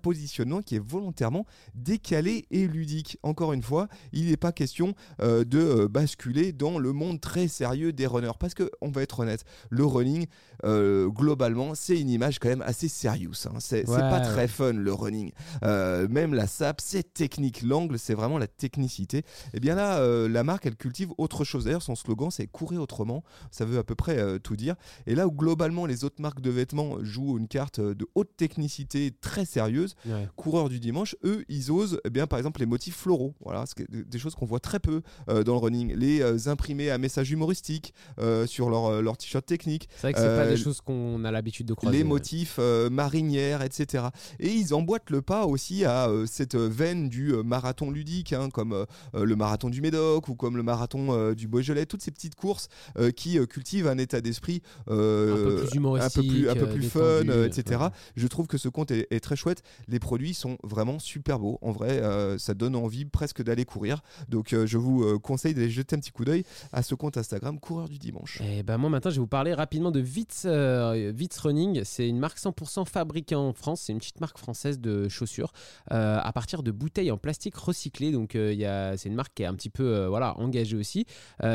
qui 0.64 0.76
est 0.76 0.84
volontairement 0.84 1.46
décalé 1.74 2.46
et 2.50 2.66
ludique. 2.66 3.18
Encore 3.22 3.52
une 3.52 3.62
fois, 3.62 3.88
il 4.12 4.26
n'est 4.26 4.36
pas 4.36 4.52
question 4.52 4.94
euh, 5.20 5.44
de 5.44 5.58
euh, 5.58 5.88
basculer 5.88 6.52
dans 6.52 6.78
le 6.78 6.92
monde 6.92 7.20
très 7.20 7.48
sérieux 7.48 7.92
des 7.92 8.06
runners. 8.06 8.30
Parce 8.38 8.54
que, 8.54 8.70
on 8.80 8.90
va 8.90 9.02
être 9.02 9.20
honnête, 9.20 9.44
le 9.70 9.84
running, 9.84 10.26
euh, 10.64 11.08
globalement, 11.08 11.74
c'est 11.74 11.98
une 11.98 12.10
image 12.10 12.38
quand 12.38 12.48
même 12.48 12.62
assez 12.62 12.88
sérieuse. 12.88 13.46
Hein. 13.50 13.58
C'est 13.58 13.84
pas 13.84 14.20
très 14.20 14.48
fun 14.48 14.72
le 14.72 14.92
running. 14.92 15.32
même 15.62 16.34
la 16.34 16.46
SAP, 16.46 16.80
c'est 16.80 17.14
technique. 17.14 17.62
L'angle, 17.62 17.98
c'est 17.98 18.14
vraiment 18.14 18.38
la 18.38 18.46
technicité. 18.46 19.18
Et 19.18 19.24
eh 19.54 19.60
bien 19.60 19.74
là, 19.74 20.00
la 20.28 20.44
marque, 20.44 20.66
elle 20.66 20.76
cultive 20.76 21.10
autre 21.18 21.44
chose. 21.44 21.64
D'ailleurs, 21.64 21.82
son 21.82 21.94
slogan, 21.94 22.30
c'est 22.30 22.46
courir 22.46 22.80
autrement. 22.80 23.22
Ça 23.50 23.64
veut 23.64 23.78
à 23.78 23.84
peu 23.84 23.94
près 23.94 24.38
tout 24.40 24.56
dire. 24.56 24.74
Et 25.06 25.14
là 25.14 25.26
où 25.26 25.32
globalement, 25.32 25.86
les 25.86 26.04
autres 26.04 26.20
marques 26.20 26.40
de 26.40 26.50
vêtements 26.50 27.02
jouent 27.02 27.38
une 27.38 27.48
carte 27.48 27.80
de 27.80 28.06
haute 28.14 28.36
technicité 28.36 29.12
très 29.20 29.44
sérieuse, 29.44 29.94
coureurs 30.36 30.68
du 30.68 30.80
dimanche, 30.80 31.16
eux, 31.24 31.44
ils 31.48 31.70
osent 31.70 32.00
eh 32.04 32.10
bien, 32.10 32.26
par 32.26 32.38
exemple 32.38 32.60
les 32.60 32.66
motifs 32.66 32.96
floraux. 32.96 33.34
Voilà, 33.40 33.64
des 33.88 34.18
choses 34.18 34.34
qu'on 34.34 34.46
voit 34.46 34.60
très 34.60 34.80
peu 34.80 35.02
euh, 35.28 35.42
dans 35.42 35.54
le 35.54 35.58
running. 35.58 35.94
Les 35.94 36.20
euh, 36.20 36.36
imprimés 36.46 36.90
à 36.90 36.98
message 36.98 37.30
humoristique 37.30 37.94
euh, 38.18 38.46
sur 38.46 38.70
leur, 38.70 39.02
leur 39.02 39.16
t-shirt 39.16 39.44
technique. 39.44 39.88
C'est 39.96 40.02
vrai 40.02 40.12
que 40.12 40.18
c'est 40.18 40.26
pas 40.26 40.49
des 40.50 40.56
choses 40.56 40.80
qu'on 40.80 41.24
a 41.24 41.30
l'habitude 41.30 41.66
de 41.66 41.74
croiser. 41.74 41.98
Les 41.98 42.04
motifs 42.04 42.58
marinières, 42.90 43.62
etc. 43.62 44.04
Et 44.38 44.50
ils 44.50 44.74
emboîtent 44.74 45.10
le 45.10 45.22
pas 45.22 45.46
aussi 45.46 45.84
à 45.84 46.08
cette 46.26 46.56
veine 46.56 47.08
du 47.08 47.32
marathon 47.44 47.90
ludique, 47.90 48.32
hein, 48.32 48.50
comme 48.50 48.86
le 49.14 49.36
marathon 49.36 49.70
du 49.70 49.80
Médoc 49.80 50.28
ou 50.28 50.34
comme 50.34 50.56
le 50.56 50.62
marathon 50.62 51.32
du 51.32 51.48
Beaujolais, 51.48 51.86
toutes 51.86 52.02
ces 52.02 52.10
petites 52.10 52.34
courses 52.34 52.68
qui 53.16 53.38
cultivent 53.46 53.88
un 53.88 53.98
état 53.98 54.20
d'esprit 54.20 54.62
un 54.86 54.94
peu 54.94 55.56
plus 55.64 55.76
humoristique, 55.76 56.46
un 56.48 56.54
peu 56.54 56.68
plus, 56.68 56.88
fun, 56.88 57.44
etc. 57.44 57.84
Je 58.16 58.26
trouve 58.26 58.46
que 58.46 58.58
ce 58.58 58.68
compte 58.68 58.90
est, 58.90 59.20
très 59.20 59.36
chouette. 59.36 59.62
Les 59.88 59.98
produits 59.98 60.34
sont 60.34 60.56
vraiment 60.62 60.98
super 60.98 61.38
beaux. 61.38 61.58
En 61.62 61.72
vrai, 61.72 62.02
ça 62.38 62.54
donne 62.54 62.76
envie 62.76 63.04
presque 63.04 63.42
d'aller 63.42 63.64
courir. 63.64 64.02
Donc, 64.28 64.54
je 64.64 64.78
vous 64.78 65.18
conseille 65.20 65.54
d'aller 65.54 65.70
jeter 65.70 65.96
un 65.96 65.98
petit 65.98 66.12
coup 66.12 66.24
d'œil 66.24 66.44
à 66.72 66.82
ce 66.82 66.94
compte 66.94 67.16
Instagram 67.16 67.58
Coureur 67.58 67.88
du 67.88 67.98
Dimanche. 67.98 68.40
Et 68.40 68.58
eh 68.58 68.62
ben 68.62 68.78
moi 68.78 68.90
maintenant, 68.90 69.10
je 69.10 69.16
vais 69.16 69.20
vous 69.20 69.26
parler 69.26 69.54
rapidement 69.54 69.90
de 69.90 70.00
Vitz, 70.44 71.38
Running. 71.38 71.82
C'est 71.84 72.08
une 72.08 72.18
marque 72.18 72.38
100% 72.38 72.86
fabriquée 72.86 73.34
en 73.34 73.52
France. 73.52 73.82
C'est 73.82 73.92
une 73.92 73.98
petite 73.98 74.20
marque 74.20 74.38
française 74.38 74.80
de 74.80 75.08
chaussures 75.08 75.52
à 75.88 76.32
partir 76.32 76.62
de 76.62 76.70
bouteilles 76.70 77.10
en 77.10 77.18
plastique 77.18 77.56
recyclé. 77.56 78.12
Donc, 78.12 78.30
c'est 78.32 79.06
une 79.06 79.14
marque 79.14 79.34
qui 79.34 79.42
est 79.42 79.46
un 79.46 79.54
petit 79.54 79.70
peu 79.70 80.06
voilà 80.06 80.38
engagée 80.38 80.76
aussi. 80.76 81.06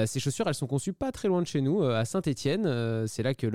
ces 0.05 0.19
chaussures, 0.19 0.47
elles 0.47 0.55
sont 0.55 0.67
conçues 0.67 0.93
pas 0.93 1.11
très 1.11 1.27
loin 1.27 1.41
de 1.41 1.47
chez 1.47 1.61
nous, 1.61 1.83
à 1.83 2.05
Saint-Étienne. 2.05 3.07
c'est 3.07 3.23
là 3.23 3.33
que 3.33 3.47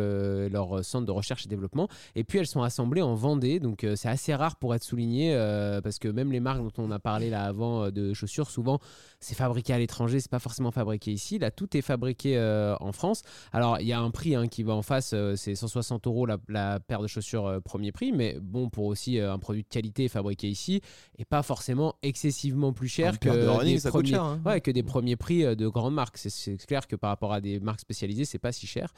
leur 0.51 0.85
centre 0.85 1.07
de 1.07 1.13
recherche 1.13 1.47
et 1.47 1.49
développement. 1.49 1.89
Et 2.15 2.25
puis 2.25 2.39
elles 2.39 2.47
sont 2.47 2.63
assemblées 2.63 3.03
en 3.03 3.15
Vendée, 3.15 3.61
donc 3.61 3.87
c'est 3.97 4.09
assez 4.09 4.35
rare 4.35 4.57
pour 4.57 4.75
être 4.75 4.85
souligné 4.85 5.35
parce 5.83 5.99
que 5.99 6.09
même 6.09 6.33
les 6.33 6.41
marques 6.41 6.63
dont 6.63 6.73
on 6.79 6.91
a 6.91 6.99
parlé 6.99 7.31
là 7.31 7.45
avant 7.45 7.91
de 7.91 8.13
chaussures, 8.15 8.51
souvent 8.51 8.79
c'est 9.19 9.35
fabriqué 9.35 9.73
à 9.73 9.79
l'étranger, 9.79 10.21
c'est 10.21 10.31
pas 10.31 10.39
forcément 10.39 10.71
fabriqué 10.71 11.13
ici. 11.13 11.39
Là, 11.39 11.51
tout 11.51 11.77
est 11.77 11.83
fabriqué 11.83 12.39
en 12.81 12.93
France. 12.93 13.23
Alors 13.53 13.81
il 13.81 13.87
y 13.87 13.93
a 13.93 14.01
un 14.01 14.11
prix 14.11 14.35
hein, 14.35 14.49
qui 14.49 14.63
va 14.63 14.75
en 14.75 14.83
face, 14.83 15.15
c'est 15.37 15.55
160 15.55 16.07
euros 16.07 16.27
la, 16.27 16.81
paire 16.81 17.03
de 17.03 17.07
chaussures 17.07 17.61
premier 17.65 17.93
prix, 17.93 18.13
mais 18.13 18.39
bon 18.41 18.69
pour 18.69 18.87
aussi 18.87 19.19
un 19.19 19.39
produit 19.39 19.63
de 19.63 19.69
qualité 19.69 20.09
fabriqué 20.09 20.49
ici 20.49 20.81
et 21.19 21.25
pas 21.25 21.43
forcément 21.43 21.95
excessivement 22.03 22.73
plus 22.73 22.89
cher 22.89 23.19
que, 23.19 23.29
des 23.29 23.81
premiers, 23.89 24.15
hein. 24.15 24.41
ouais, 24.45 24.61
que 24.61 24.71
des 24.71 24.83
premiers 24.83 25.17
prix 25.17 25.57
de 25.57 25.69
grandes 25.69 25.95
marques. 25.95 26.19
C'est 26.19 26.57
clair 26.67 26.87
que 26.87 26.97
par 26.97 27.11
rapport 27.11 27.33
à 27.33 27.41
des 27.41 27.61
marques 27.61 27.81
spécialisées, 27.81 28.25
c'est 28.25 28.39
pas 28.39 28.53
si 28.53 28.67
cher. 28.67 28.93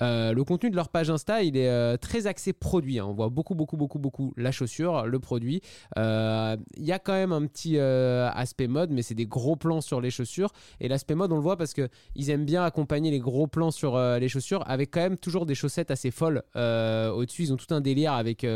le 0.00 0.42
contenu 0.42 0.70
de 0.70 0.76
leur 0.76 0.88
page 0.88 1.10
Insta, 1.10 1.42
il 1.42 1.56
est 1.56 1.98
très 1.98 2.26
axé 2.26 2.52
produit. 2.52 2.98
Hein. 2.98 3.06
On 3.06 3.12
voit 3.12 3.28
beaucoup, 3.28 3.54
beaucoup, 3.54 3.76
beaucoup, 3.76 3.98
beaucoup 3.98 4.32
la 4.36 4.52
chaussure, 4.52 5.06
le 5.06 5.18
produit. 5.18 5.60
Il 5.96 6.58
y 6.78 6.92
a 6.92 6.98
quand 6.98 7.12
même 7.12 7.32
un 7.32 7.46
petit 7.46 7.78
aspect 7.78 8.68
mode, 8.68 8.90
mais 8.90 9.02
c'est 9.02 9.14
des 9.14 9.26
gros 9.26 9.56
plans 9.56 9.80
sur 9.80 10.00
les 10.00 10.10
chaussures. 10.10 10.52
Et 10.80 10.88
l'aspect 10.88 11.14
mode, 11.14 11.32
on 11.32 11.36
le 11.36 11.42
voit 11.42 11.56
parce 11.56 11.74
qu'ils 11.74 12.30
aiment 12.30 12.44
bien 12.44 12.64
accompagner 12.64 13.10
les 13.10 13.20
gros 13.20 13.46
plans 13.46 13.70
sur 13.70 13.98
les 13.98 14.28
chaussures 14.28 14.62
avec 14.66 14.90
quand 14.90 15.00
même 15.00 15.16
toujours 15.16 15.46
des 15.46 15.54
chaussettes 15.64 15.90
assez 15.90 16.10
folles. 16.10 16.42
Au-dessus, 16.54 17.44
ils 17.44 17.52
ont 17.52 17.56
tout 17.56 17.72
un 17.74 17.80
délire 17.80 18.12
avec 18.12 18.46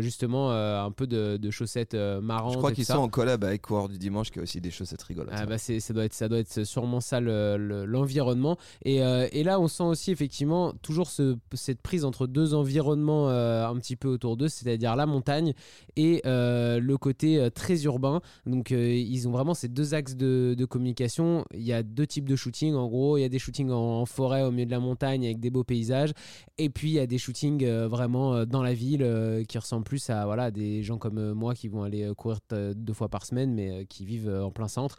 justement 0.00 0.50
un 0.50 0.90
peu 0.90 1.06
de, 1.06 1.50
chaussettes 1.50 1.94
marrantes. 1.94 2.52
Je 2.52 2.58
crois 2.58 2.72
qu'ils 2.72 2.84
sont 2.84 2.94
en 2.94 3.08
collab 3.08 3.44
avec 3.44 3.62
Coureur 3.62 3.88
du 3.88 3.98
Dimanche 3.98 4.30
qui 4.30 4.38
a 4.38 4.42
aussi 4.42 4.60
des 4.60 4.70
chaussettes 4.70 5.02
rigolotes. 5.02 5.32
Ah 5.34 5.46
bah 5.46 5.58
ça, 5.58 5.92
doit 5.92 6.04
être, 6.04 6.14
ça 6.14 6.28
doit 6.28 6.38
être 6.38 6.64
sûrement 6.64 7.00
ça 7.00 7.20
l'environnement. 7.20 8.58
et, 8.84 8.96
et, 8.96 9.44
là, 9.44 9.60
on 9.60 9.68
sent 9.68 9.84
aussi 9.84 10.10
effectivement 10.10 10.72
toujours 10.82 11.08
ce, 11.08 11.36
cette 11.54 11.80
prise 11.80 12.04
entre 12.04 12.26
deux 12.26 12.54
environnements 12.54 13.28
un 13.28 13.76
petit 13.78 13.96
peu 13.96 14.08
autour 14.08 14.36
d'eux, 14.36 14.48
c'est-à-dire 14.48 14.96
la 14.96 15.06
montagne 15.06 15.54
et 15.96 16.20
le 16.24 16.96
côté 16.96 17.48
très 17.54 17.84
urbain. 17.84 18.20
Donc 18.46 18.70
ils 18.70 19.28
ont 19.28 19.30
vraiment 19.30 19.54
ces 19.54 19.68
deux 19.68 19.94
axes 19.94 20.16
de, 20.16 20.64
communication. 20.68 21.44
Il 21.54 21.62
y 21.62 21.72
a 21.72 21.82
deux 21.82 22.06
types 22.06 22.28
de 22.28 22.36
shooting 22.36 22.74
en 22.74 22.86
gros. 22.88 23.16
Il 23.16 23.22
y 23.22 23.24
a 23.24 23.28
des 23.28 23.38
shootings 23.38 23.70
en, 23.70 24.04
forêt 24.06 24.42
au 24.42 24.50
milieu 24.50 24.66
de 24.66 24.70
la 24.70 24.80
montagne 24.80 25.24
avec 25.24 25.40
des 25.40 25.50
beaux 25.50 25.64
paysages. 25.64 26.12
Et 26.58 26.70
puis 26.70 26.88
il 26.88 26.94
y 26.94 26.98
a 26.98 27.06
des 27.06 27.18
shootings 27.18 27.64
vraiment 27.64 28.44
dans 28.44 28.62
la 28.62 28.74
ville 28.74 29.44
qui 29.48 29.58
ressemblent 29.58 29.84
plus 29.84 30.10
à 30.10 30.24
voilà, 30.24 30.50
des 30.50 30.82
gens 30.82 30.98
comme 30.98 31.32
moi 31.32 31.54
qui 31.54 31.68
vont 31.68 31.84
aller 31.84 32.10
courir 32.16 32.40
deux 32.50 32.92
fois 32.92 33.08
par 33.08 33.24
semaine 33.24 33.54
mais 33.54 33.86
qui 33.86 34.04
vivent 34.04 34.28
en 34.28 34.50
plein 34.50 34.66
centre. 34.66 34.98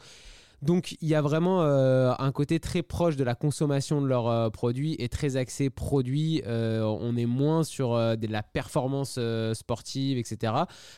Donc 0.62 0.96
il 1.00 1.08
y 1.08 1.14
a 1.14 1.22
vraiment 1.22 1.62
euh, 1.62 2.12
un 2.18 2.32
côté 2.32 2.60
très 2.60 2.82
proche 2.82 3.16
de 3.16 3.24
la 3.24 3.34
consommation 3.34 4.02
de 4.02 4.06
leurs 4.06 4.28
euh, 4.28 4.50
produits 4.50 4.94
et 4.98 5.08
très 5.08 5.36
axé 5.36 5.70
produit. 5.70 6.42
Euh, 6.46 6.82
on 6.82 7.16
est 7.16 7.26
moins 7.26 7.64
sur 7.64 7.90
de 7.90 8.26
la 8.26 8.42
performance 8.42 9.18
sportive, 9.54 10.18
etc. 10.18 10.52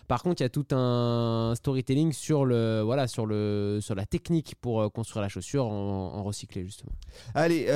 Par 0.09 0.23
contre, 0.23 0.41
il 0.41 0.45
y 0.45 0.47
a 0.47 0.51
tout 0.51 0.67
un 0.73 1.55
storytelling 1.57 2.13
sur 2.13 2.45
le 2.45 2.81
voilà 2.83 3.07
sur 3.07 3.27
le 3.27 3.79
sur 3.81 3.95
la 3.95 4.07
technique 4.07 4.55
pour 4.61 4.93
construire 4.93 5.23
la 5.23 5.29
chaussure 5.29 5.67
en, 5.67 6.23
recyclé 6.23 6.65
justement. 6.65 6.93
Allez, 7.35 7.67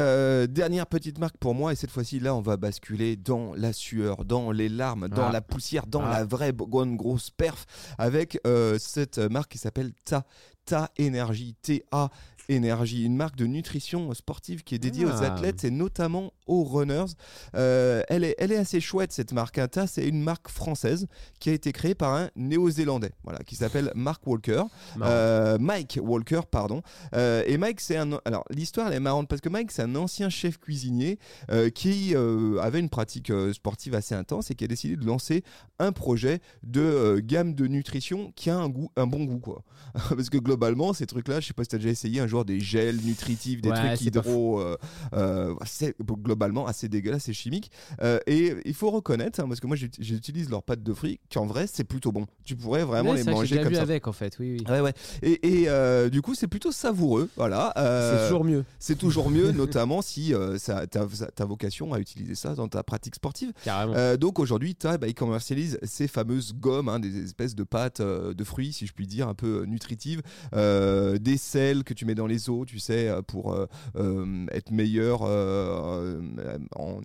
dernière 0.49 0.87
petite 0.87 1.19
marque 1.19 1.37
pour 1.37 1.55
moi 1.55 1.73
et 1.73 1.76
cette 1.76 1.90
fois-ci 1.90 2.21
là, 2.21 2.35
on 2.35 2.40
va 2.40 2.57
basculer 2.57 3.16
dans 3.16 3.55
la 3.55 3.73
sueur, 3.73 4.25
dans 4.25 4.50
les 4.50 4.69
larmes, 4.69 5.09
dans 5.09 5.26
ah. 5.26 5.33
la 5.33 5.40
poussière, 5.40 5.87
dans 5.87 6.02
ah. 6.02 6.11
la 6.11 6.25
vraie 6.25 6.52
bonne 6.52 6.97
grosse 6.97 7.31
perf 7.31 7.66
avec 7.99 8.38
cette 8.78 9.19
marque 9.19 9.52
qui 9.52 9.59
s'appelle 9.59 9.93
Ta 10.05 10.25
Ta 10.66 10.90
Énergie, 10.99 11.54
T-A 11.62 12.11
Énergie, 12.49 13.04
une 13.04 13.16
marque 13.16 13.37
de 13.37 13.46
nutrition 13.46 14.12
sportive 14.14 14.62
qui 14.62 14.75
est 14.75 14.78
dédiée 14.78 15.06
aux 15.06 15.23
ah. 15.23 15.32
athlètes 15.32 15.64
et 15.64 15.70
notamment 15.70 16.32
aux 16.46 16.64
runners. 16.64 17.12
Euh, 17.54 18.02
elle, 18.08 18.24
est, 18.24 18.34
elle 18.38 18.52
est 18.52 18.56
assez 18.56 18.80
chouette 18.80 19.12
cette 19.12 19.32
marque. 19.32 19.58
Inta, 19.58 19.86
c'est 19.86 20.06
une 20.06 20.22
marque 20.22 20.48
française 20.48 21.06
qui 21.40 21.50
a 21.50 21.52
été 21.52 21.72
créée 21.72 21.94
par 21.94 22.14
un 22.14 22.30
néo-zélandais 22.36 23.12
voilà, 23.24 23.40
qui 23.40 23.56
s'appelle 23.56 23.90
Mark 23.94 24.26
Walker. 24.26 24.62
Euh, 25.02 25.59
Mike 25.59 25.98
Walker, 26.02 26.40
pardon. 26.50 26.82
Euh, 27.14 27.42
et 27.46 27.59
Mike, 27.59 27.80
c'est 27.80 27.96
un. 27.96 28.18
Alors, 28.24 28.44
l'histoire, 28.50 28.88
elle 28.88 28.94
est 28.94 29.00
marrante 29.00 29.28
parce 29.28 29.40
que 29.40 29.48
Mike, 29.48 29.70
c'est 29.72 29.82
un 29.82 29.94
ancien 29.96 30.28
chef 30.28 30.59
cuisinier 30.59 31.18
qui 31.74 32.14
avait 32.61 32.80
une 32.80 32.88
pratique 32.88 33.32
sportive 33.52 33.94
assez 33.94 34.14
intense 34.14 34.50
et 34.50 34.54
qui 34.54 34.64
a 34.64 34.68
décidé 34.68 34.96
de 34.96 35.04
lancer 35.04 35.42
un 35.78 35.92
projet 35.92 36.40
de 36.62 37.20
gamme 37.20 37.54
de 37.54 37.66
nutrition 37.66 38.32
qui 38.37 38.50
a 38.50 38.56
un, 38.56 38.68
goût, 38.68 38.90
un 38.96 39.06
bon 39.06 39.24
goût. 39.24 39.38
Quoi. 39.38 39.62
parce 40.09 40.30
que 40.30 40.38
globalement, 40.38 40.92
ces 40.92 41.06
trucs-là, 41.06 41.40
je 41.40 41.48
sais 41.48 41.54
pas 41.54 41.64
si 41.64 41.68
tu 41.68 41.76
as 41.76 41.78
déjà 41.78 41.90
essayé 41.90 42.20
un 42.20 42.26
jour 42.26 42.44
des 42.44 42.61
gels 42.61 43.00
nutritifs, 43.02 43.61
des 43.61 43.70
trucs 43.70 44.00
hydro. 44.00 44.62
c'est 45.64 45.94
globalement 46.00 46.36
assez 46.66 46.88
dégueulasse 46.88 47.29
et 47.29 47.33
chimique. 47.33 47.70
Euh, 48.03 48.18
et 48.27 48.55
il 48.64 48.75
faut 48.75 48.90
reconnaître, 48.90 49.40
hein, 49.40 49.49
parce 49.49 49.61
que 49.61 49.66
moi 49.66 49.77
j'utilise 49.77 50.51
leur 50.51 50.62
pâte 50.62 50.83
de 50.83 50.94
fruits, 50.94 51.20
qu'en 51.33 51.46
vrai 51.46 51.66
c'est 51.66 51.85
plutôt 51.85 52.12
bon. 52.12 52.27
Tu 52.44 52.57
pourrais 52.57 52.85
vraiment 52.85 53.12
les 53.12 53.25
manger 53.25 53.62
comme 53.62 53.75
ça. 53.75 53.83
avec 53.83 54.07
en 54.07 54.12
fait, 54.12 54.37
oui. 54.38 54.62
Ouais, 54.68 54.81
ouais. 54.81 54.92
Et, 55.22 55.62
et 55.62 55.68
euh, 55.68 56.09
du 56.09 56.22
coup 56.22 56.35
c'est 56.35 56.46
plutôt 56.46 56.72
savoureux, 56.72 57.29
voilà. 57.37 57.72
Euh, 57.77 58.18
c'est 58.18 58.29
toujours 58.29 58.44
mieux. 58.44 58.64
C'est 58.79 58.99
toujours 58.99 59.31
mieux, 59.31 59.53
notamment 59.53 60.03
si 60.03 60.33
ça, 60.59 60.87
ta, 60.87 61.44
vocation 61.44 61.92
à 61.92 62.01
utiliser 62.01 62.35
ça 62.35 62.55
dans 62.55 62.68
ta 62.68 62.83
pratique 62.83 63.14
sportive. 63.14 63.53
Carrément. 63.64 64.16
donc 64.16 64.38
aujourd'hui, 64.38 64.77
bah, 64.83 64.99
ils 65.07 65.14
commercialisent 65.14 65.79
ces 65.83 66.09
fameuses 66.09 66.55
gommes, 66.55 66.88
hein, 66.88 66.99
des 66.99 67.25
espèces 67.25 67.55
de 67.55 67.64
pâtes 67.64 68.01
de 68.01 68.44
fruits, 68.44 68.72
si 68.72 68.87
je 68.87 68.92
puis 68.92 69.07
dire, 69.07 69.29
un 69.29 69.35
peu 69.35 69.64
nutritives, 69.64 70.22
des 70.53 71.37
sels 71.37 71.85
que 71.85 71.94
tu 71.94 72.05
mets 72.05 72.14
dans 72.14 72.27
les 72.27 72.49
os, 72.51 72.66
tu 72.66 72.79
sais, 72.79 73.11
pour 73.27 73.57
être 74.53 74.70
meilleur 74.70 75.22
euh, 75.25 76.20
en, 76.74 77.00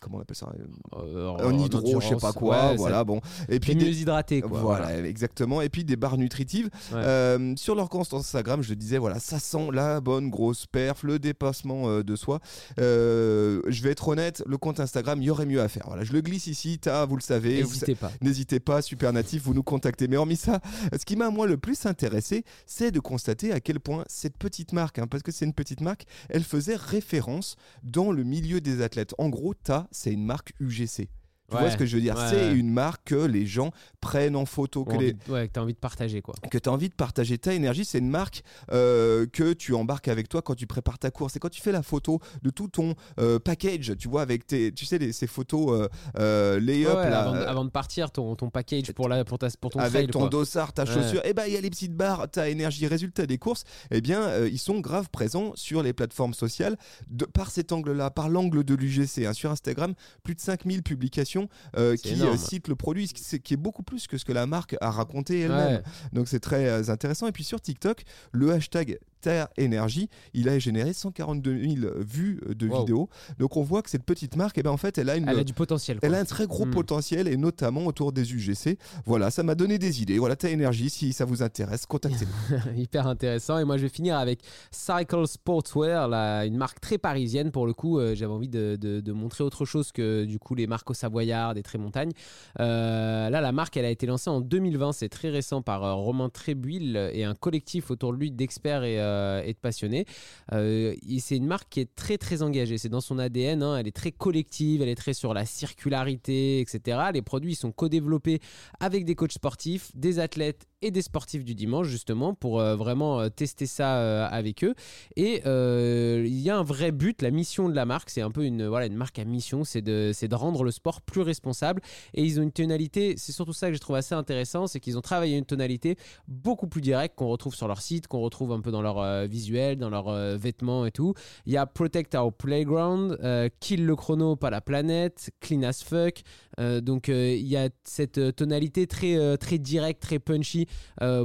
comment 0.00 0.18
on 0.18 0.20
appelle 0.20 0.36
ça 0.36 0.52
euh, 0.96 1.28
en, 1.28 1.58
hydro, 1.58 2.00
je 2.00 2.08
sais 2.08 2.16
pas 2.16 2.32
quoi, 2.32 2.74
voilà 2.74 3.04
bon. 3.04 3.20
Et 3.48 3.60
puis 3.60 3.74
mieux 3.74 3.88
hydraté 3.88 4.40
quoi. 4.40 4.60
Voilà, 4.60 5.06
exactement. 5.06 5.62
Et 5.62 5.68
puis 5.68 5.84
des 5.84 5.96
barres 5.96 6.18
nutritives. 6.18 6.70
Euh, 6.92 7.54
sur 7.56 7.74
leur 7.74 7.88
compte 7.88 8.12
Instagram, 8.12 8.62
je 8.62 8.74
disais 8.74 8.98
voilà, 8.98 9.18
ça 9.18 9.38
sent 9.38 9.68
la 9.72 10.00
bonne 10.00 10.30
grosse 10.30 10.66
perf, 10.66 11.02
le 11.02 11.18
dépassement 11.18 12.00
de 12.00 12.16
soi. 12.16 12.40
je 12.76 13.82
vais 13.82 13.90
être 13.90 14.08
honnête, 14.08 14.42
le 14.46 14.58
compte 14.58 14.80
Instagram, 14.80 15.20
il 15.20 15.26
y 15.26 15.30
aurait 15.30 15.46
mieux 15.46 15.60
à 15.60 15.68
faire. 15.68 15.84
Voilà, 15.86 16.04
je 16.04 16.12
le 16.12 16.20
glisse 16.20 16.46
ici, 16.46 16.80
as, 16.86 17.04
vous 17.04 17.16
le 17.16 17.22
savez. 17.22 17.62
N'hésitez 17.62 17.94
pas. 17.94 18.12
N'hésitez 18.20 18.60
pas, 18.60 18.82
super 18.82 19.12
natif, 19.12 19.42
vous 19.42 19.54
nous 19.54 19.62
contactez. 19.62 20.08
Mais 20.08 20.16
hormis 20.16 20.36
ça, 20.36 20.60
ce 20.92 21.04
qui 21.04 21.16
m'a 21.16 21.30
moi 21.30 21.46
le 21.46 21.56
plus 21.56 21.86
intéressé, 21.86 22.44
c'est 22.66 22.90
de 22.90 23.00
constater 23.00 23.52
à 23.52 23.60
quel 23.60 23.80
point 23.80 24.04
cette 24.08 24.36
petite 24.36 24.72
marque, 24.72 24.98
hein, 24.98 25.06
parce 25.06 25.22
que 25.22 25.32
c'est 25.32 25.44
une 25.44 25.52
petite 25.52 25.80
marque, 25.80 26.06
elle 26.28 26.44
faisait 26.44 26.76
référence 26.76 27.56
dans 27.82 28.12
le 28.12 28.22
milieu 28.22 28.35
des 28.40 28.82
athlètes. 28.82 29.14
En 29.18 29.28
gros, 29.28 29.54
TAS, 29.54 29.88
c'est 29.90 30.12
une 30.12 30.24
marque 30.24 30.52
UGC. 30.60 31.08
Tu 31.50 31.56
vois 31.56 31.70
ce 31.70 31.76
que 31.76 31.86
je 31.86 31.96
veux 31.96 32.02
dire? 32.02 32.16
C'est 32.28 32.52
une 32.52 32.70
marque 32.70 33.02
que 33.06 33.14
les 33.14 33.46
gens 33.46 33.70
prennent 34.00 34.36
en 34.36 34.46
photo. 34.46 34.84
Que, 34.84 34.96
les... 34.96 35.14
que 35.14 35.46
tu 35.46 35.58
as 35.58 35.62
envie 35.62 35.74
de 35.74 35.78
partager. 35.78 36.22
quoi. 36.22 36.34
Que 36.50 36.58
tu 36.58 36.68
as 36.68 36.72
envie 36.72 36.88
de 36.88 36.94
partager. 36.94 37.38
Ta 37.38 37.54
énergie, 37.54 37.84
c'est 37.84 37.98
une 37.98 38.10
marque 38.10 38.42
euh, 38.72 39.26
que 39.32 39.52
tu 39.52 39.74
embarques 39.74 40.08
avec 40.08 40.28
toi 40.28 40.42
quand 40.42 40.54
tu 40.54 40.66
prépares 40.66 40.98
ta 40.98 41.10
course. 41.10 41.34
C'est 41.34 41.38
quand 41.38 41.50
tu 41.50 41.60
fais 41.60 41.72
la 41.72 41.82
photo 41.82 42.20
de 42.42 42.50
tout 42.50 42.68
ton 42.68 42.94
euh, 43.20 43.38
package, 43.38 43.94
tu 43.98 44.08
vois, 44.08 44.22
avec 44.22 44.46
tes, 44.46 44.72
tu 44.72 44.84
sais, 44.86 45.12
ces 45.12 45.26
photos 45.26 45.88
euh, 46.18 46.60
lay-up. 46.60 46.96
avant, 46.96 47.64
de 47.64 47.70
partir, 47.70 48.10
ton, 48.10 48.34
ton 48.34 48.50
package 48.50 48.92
pour, 48.92 49.08
la, 49.08 49.24
pour, 49.24 49.38
ta, 49.38 49.48
pour 49.60 49.70
ton 49.70 49.80
Avec 49.80 50.10
ton 50.10 50.26
dossard, 50.26 50.72
ta 50.72 50.84
chaussure. 50.84 51.20
Et 51.24 51.30
eh 51.30 51.34
ben, 51.34 51.44
il 51.46 51.54
y 51.54 51.56
a 51.56 51.60
les 51.60 51.70
petites 51.70 51.94
barres, 51.94 52.28
ta 52.30 52.48
énergie, 52.48 52.86
résultat 52.86 53.26
des 53.26 53.38
courses. 53.38 53.64
Eh 53.90 54.00
bien, 54.00 54.46
ils 54.46 54.58
sont 54.58 54.80
grave 54.80 55.08
présents 55.10 55.52
sur 55.54 55.82
les 55.82 55.92
plateformes 55.92 56.34
sociales 56.34 56.76
de, 57.08 57.24
par 57.24 57.50
cet 57.50 57.72
angle-là, 57.72 58.10
par 58.10 58.28
l'angle 58.28 58.64
de 58.64 58.74
l'UGC. 58.74 59.26
Hein. 59.26 59.32
Sur 59.32 59.50
Instagram, 59.50 59.94
plus 60.22 60.34
de 60.34 60.40
5000 60.40 60.82
publications 60.82 61.35
euh, 61.76 61.96
qui 61.96 62.22
euh, 62.22 62.36
cite 62.36 62.68
le 62.68 62.76
produit, 62.76 63.08
qui 63.08 63.54
est 63.54 63.56
beaucoup 63.56 63.82
plus 63.82 64.06
que 64.06 64.18
ce 64.18 64.24
que 64.24 64.32
la 64.32 64.46
marque 64.46 64.76
a 64.80 64.90
raconté 64.90 65.40
elle-même. 65.40 65.82
Donc 66.12 66.28
c'est 66.28 66.40
très 66.40 66.66
euh, 66.66 66.88
intéressant. 66.88 67.26
Et 67.26 67.32
puis 67.32 67.44
sur 67.44 67.60
TikTok, 67.60 68.04
le 68.32 68.52
hashtag 68.52 68.98
Monster 69.26 69.44
Energy. 69.60 70.08
Il 70.34 70.48
a 70.48 70.58
généré 70.58 70.92
142 70.92 71.58
000 71.58 71.92
vues 71.98 72.40
de 72.54 72.68
Wow. 72.68 72.80
vidéos. 72.80 73.08
Donc 73.38 73.56
on 73.56 73.62
voit 73.62 73.82
que 73.82 73.90
cette 73.90 74.04
petite 74.04 74.36
marque, 74.36 74.58
eh 74.58 74.62
ben, 74.62 74.70
en 74.70 74.76
fait, 74.76 74.98
elle 74.98 75.10
a 75.10 75.16
une, 75.16 75.28
Elle 75.28 75.38
a 75.40 75.44
du 75.44 75.52
potentiel. 75.52 75.98
quoi. 75.98 76.08
elle 76.08 76.14
a 76.14 76.18
un 76.18 76.24
très 76.24 76.46
gros 76.46 76.66
Mm. 76.66 76.70
potentiel 76.70 77.28
et 77.28 77.36
notamment 77.36 77.86
autour 77.86 78.12
des 78.12 78.32
UGC. 78.32 78.78
Voilà, 79.04 79.30
ça 79.30 79.42
m'a 79.42 79.54
donné 79.54 79.78
des 79.78 80.02
idées. 80.02 80.18
Voilà, 80.18 80.36
ta 80.36 80.50
énergie, 80.50 80.90
si 80.90 81.12
ça 81.12 81.24
vous 81.24 81.42
intéresse, 81.42 81.86
contactez-nous. 81.86 82.26
Hyper 82.76 83.06
intéressant. 83.06 83.58
Et 83.58 83.64
moi, 83.64 83.76
je 83.76 83.82
vais 83.82 83.88
finir 83.88 84.16
avec 84.16 84.40
Cycle 84.70 85.26
Sportswear, 85.26 86.08
là, 86.08 86.44
une 86.44 86.56
marque 86.56 86.80
très 86.80 86.98
parisienne. 86.98 87.50
Pour 87.50 87.66
le 87.66 87.72
coup, 87.72 87.98
euh, 87.98 88.14
j'avais 88.14 88.32
envie 88.32 88.48
de, 88.48 88.76
de- 88.80 89.00
de 89.00 89.12
montrer 89.12 89.44
autre 89.44 89.64
chose 89.64 89.92
que 89.92 90.24
du 90.24 90.38
coup 90.38 90.54
les 90.54 90.66
marques 90.66 90.90
au 90.90 90.94
Savoyard, 90.94 91.54
des 91.54 91.62
Trémontagnes. 91.62 92.12
Euh, 92.60 93.30
là, 93.30 93.40
la 93.40 93.52
marque, 93.52 93.76
elle 93.76 93.84
a 93.84 93.90
été 93.90 94.06
lancée 94.06 94.30
en 94.30 94.40
2020. 94.40 94.92
C'est 94.92 95.08
très 95.08 95.30
récent 95.30 95.62
par 95.62 95.84
euh, 95.84 95.94
Romain 95.94 96.28
Trébuil 96.28 96.96
et 97.12 97.24
un 97.24 97.34
collectif 97.34 97.90
autour 97.90 98.12
de 98.12 98.18
lui 98.18 98.30
d'experts 98.30 98.84
et, 98.84 98.96
euh, 99.16 99.42
et 99.44 99.52
de 99.52 99.58
passionnés. 99.58 100.04
Euh, 100.52 100.94
c'est 101.18 101.36
une 101.36 101.46
marque 101.46 101.68
qui 101.70 101.80
est 101.80 101.94
très 101.94 102.18
très 102.18 102.42
engagée. 102.42 102.78
C'est 102.78 102.88
dans 102.88 103.00
son 103.00 103.18
ADN. 103.18 103.62
hein. 103.62 103.76
Elle 103.78 103.88
est 103.88 103.96
très 103.96 104.12
collective. 104.12 104.82
Elle 104.82 104.88
est 104.88 104.94
très 104.94 105.14
sur 105.14 105.34
la 105.34 105.44
circularité, 105.44 106.60
etc. 106.60 106.98
Les 107.12 107.22
produits 107.22 107.54
sont 107.54 107.72
co-développés 107.72 108.40
avec 108.80 109.04
des 109.04 109.14
coachs 109.14 109.32
sportifs, 109.32 109.90
des 109.94 110.18
athlètes 110.18 110.66
et 110.82 110.90
des 110.90 111.02
sportifs 111.02 111.44
du 111.44 111.54
dimanche 111.54 111.88
justement 111.88 112.34
pour 112.34 112.60
euh, 112.60 112.76
vraiment 112.76 113.20
euh, 113.20 113.28
tester 113.28 113.66
ça 113.66 113.96
euh, 113.98 114.28
avec 114.30 114.62
eux 114.62 114.74
et 115.16 115.42
euh, 115.46 116.22
il 116.26 116.38
y 116.38 116.50
a 116.50 116.56
un 116.58 116.62
vrai 116.62 116.92
but 116.92 117.22
la 117.22 117.30
mission 117.30 117.68
de 117.68 117.74
la 117.74 117.86
marque 117.86 118.10
c'est 118.10 118.20
un 118.20 118.30
peu 118.30 118.44
une 118.44 118.66
voilà 118.66 118.86
une 118.86 118.94
marque 118.94 119.18
à 119.18 119.24
mission 119.24 119.64
c'est 119.64 119.80
de 119.80 120.10
c'est 120.12 120.28
de 120.28 120.34
rendre 120.34 120.64
le 120.64 120.70
sport 120.70 121.00
plus 121.00 121.22
responsable 121.22 121.80
et 122.12 122.22
ils 122.22 122.38
ont 122.38 122.42
une 122.42 122.52
tonalité 122.52 123.14
c'est 123.16 123.32
surtout 123.32 123.54
ça 123.54 123.68
que 123.68 123.74
je 123.74 123.80
trouve 123.80 123.96
assez 123.96 124.14
intéressant 124.14 124.66
c'est 124.66 124.80
qu'ils 124.80 124.98
ont 124.98 125.02
travaillé 125.02 125.38
une 125.38 125.46
tonalité 125.46 125.96
beaucoup 126.28 126.66
plus 126.66 126.82
directe 126.82 127.16
qu'on 127.16 127.28
retrouve 127.28 127.54
sur 127.54 127.68
leur 127.68 127.80
site 127.80 128.06
qu'on 128.06 128.20
retrouve 128.20 128.52
un 128.52 128.60
peu 128.60 128.70
dans 128.70 128.82
leur 128.82 128.98
euh, 129.06 129.26
visuel 129.26 129.78
dans 129.78 129.90
leurs 129.90 130.08
euh, 130.08 130.36
vêtements 130.36 130.86
et 130.86 130.90
tout. 130.90 131.14
Il 131.46 131.52
y 131.52 131.56
a 131.56 131.66
Protect 131.66 132.14
Our 132.14 132.32
Playground 132.32 133.18
euh, 133.22 133.48
Kill 133.60 133.84
le 133.86 133.96
chrono 133.96 134.36
pas 134.36 134.50
la 134.50 134.60
planète 134.60 135.30
Clean 135.40 135.62
as 135.62 135.82
fuck. 135.82 136.22
Euh, 136.58 136.80
donc 136.80 137.08
il 137.08 137.46
y 137.46 137.56
a 137.56 137.68
cette 137.84 138.34
tonalité 138.36 138.86
très 138.86 139.36
très 139.38 139.58
directe, 139.58 140.02
très 140.02 140.18
punchy 140.18 140.66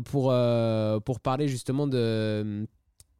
pour 0.06 0.34
pour 1.06 1.20
parler 1.20 1.48
justement 1.48 1.88
de 1.88 2.68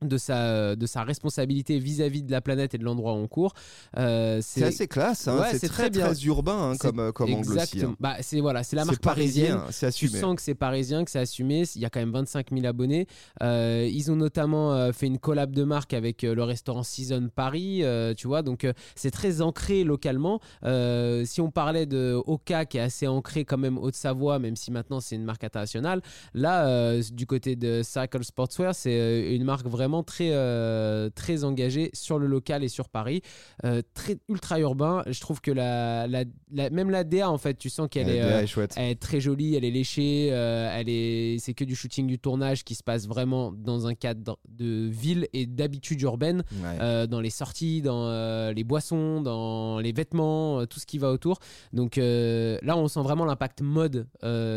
de 0.02 0.18
sa, 0.18 0.76
de 0.76 0.86
sa 0.86 1.04
responsabilité 1.04 1.78
vis-à-vis 1.78 2.24
de 2.24 2.32
la 2.32 2.42
planète 2.42 2.74
et 2.74 2.78
de 2.78 2.84
l'endroit 2.84 3.14
où 3.14 3.18
on 3.18 3.28
court. 3.28 3.54
Euh, 3.98 4.40
C'est 4.42 4.64
assez 4.64 4.88
classe, 4.88 5.28
hein. 5.28 5.40
Ouais, 5.40 5.52
c'est 5.52 5.68
très 5.68 5.84
très 5.84 5.90
bien. 5.90 6.06
très 6.08 6.24
urbain 6.26 6.72
hein, 6.72 6.78
comme, 6.80 7.00
euh, 7.00 7.12
comme 7.12 7.32
angle 7.32 7.42
aussi. 7.42 7.52
exactement. 7.52 7.92
hein. 7.92 7.98
Bah, 8.00 8.16
c'est 8.22 8.40
voilà, 8.40 8.64
c'est 8.64 8.76
la 8.76 8.86
marque 8.86 9.02
parisienne. 9.02 9.60
Tu 9.94 10.08
sens 10.08 10.36
que 10.36 10.42
c'est 10.42 10.56
parisien, 10.56 11.06
que 11.06 11.12
c'est 11.12 11.20
assumé. 11.20 11.64
Il 11.76 11.82
y 11.82 11.86
a 11.86 11.90
quand 11.90 12.00
même 12.00 12.12
25 12.12 12.48
000 12.52 12.66
abonnés. 12.66 13.08
Euh, 13.44 13.88
ils 13.92 14.12
ont 14.12 14.16
notamment 14.16 14.74
euh, 14.74 14.92
fait 14.92 15.08
une 15.08 15.20
collab 15.20 15.52
de 15.54 15.64
marque 15.64 15.94
avec 15.94 16.24
le 16.24 16.44
restaurant 16.44 16.84
Season 16.84 17.30
Paris, 17.34 17.84
tu 18.18 18.28
vois. 18.28 18.42
Donc 18.42 18.66
c'est 18.96 19.12
très 19.12 19.42
ancré 19.42 19.84
localement. 19.84 20.40
Si 20.64 21.42
on 21.42 21.52
parlait 21.52 21.86
de 21.86 22.20
Oka, 22.26 22.66
qui 22.66 22.78
est 22.78 22.82
assez 22.82 23.08
ancré 23.08 23.46
quand 23.46 23.58
même 23.58 23.78
Haute-Savoie, 23.78 24.40
même 24.40 24.56
si 24.56 24.72
maintenant 24.72 25.00
c'est 25.00 25.16
une 25.16 25.26
marque 25.26 25.44
internationale, 25.44 26.02
là, 26.34 27.00
du 27.12 27.26
côté 27.28 27.56
de 27.56 27.82
Cycle 27.84 28.24
Sportswear, 28.24 28.74
c'est 28.74 29.36
une 29.36 29.44
marque 29.44 29.68
vraiment 29.68 29.91
très, 30.04 30.30
euh, 30.32 31.10
très 31.14 31.44
engagée 31.44 31.90
sur 31.94 32.18
le 32.20 32.26
local 32.28 32.64
et 32.64 32.68
sur 32.70 32.90
Paris. 32.90 33.22
Euh, 33.66 33.82
très 33.94 34.18
ultra 34.30 34.60
urbain. 34.60 35.04
Je 35.08 35.20
trouve 35.20 35.42
que 35.42 35.52
la, 35.52 36.08
la- 36.08 36.24
la- 36.52 36.70
même 36.70 36.90
la 36.90 37.04
DA, 37.04 37.30
en 37.30 37.38
fait, 37.38 37.56
tu 37.58 37.70
sens 37.70 37.88
qu'elle 37.92 38.10
est. 38.10 38.22
Euh, 38.22 38.42
est 38.42 38.48
chouette. 38.48 38.74
elle 38.78 38.90
est 38.92 39.02
très 39.02 39.20
jolie, 39.20 39.56
elle 39.56 39.66
est 39.66 39.72
léchée, 39.72 40.28
elle 40.28 40.90
est, 40.90 41.38
c'est 41.40 41.54
que 41.54 41.64
du 41.66 41.76
shooting, 41.76 42.08
du 42.08 42.18
tournage 42.20 42.64
qui 42.64 42.76
se 42.76 42.84
passe 42.84 43.08
vraiment 43.08 43.52
dans 43.52 43.88
un 43.88 43.94
cadre 43.94 44.38
de 44.50 44.88
ville 44.90 45.28
et 45.34 45.46
d'habitude 45.46 46.02
urbaine, 46.02 46.44
Ouais. 46.64 47.08
dans 47.08 47.20
les 47.22 47.30
sorties, 47.30 47.82
dans 47.82 48.52
les 48.54 48.64
boissons, 48.64 49.22
dans 49.22 49.80
les 49.80 49.92
vêtements, 49.92 50.66
tout 50.66 50.80
ce 50.80 50.86
qui 50.86 50.98
va 50.98 51.12
autour. 51.12 51.40
Donc 51.74 51.98
là, 51.98 52.78
on 52.78 52.88
sent 52.88 53.02
vraiment 53.02 53.26
l'impact 53.26 53.62
mode, 53.62 54.08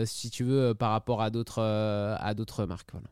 si 0.04 0.30
tu 0.30 0.44
veux, 0.44 0.74
par 0.74 0.90
rapport 0.92 1.20
à 1.22 1.30
d'autres, 1.30 1.60
à 1.62 2.34
d'autres 2.34 2.64
marques. 2.66 2.90
Voilà. 2.92 3.06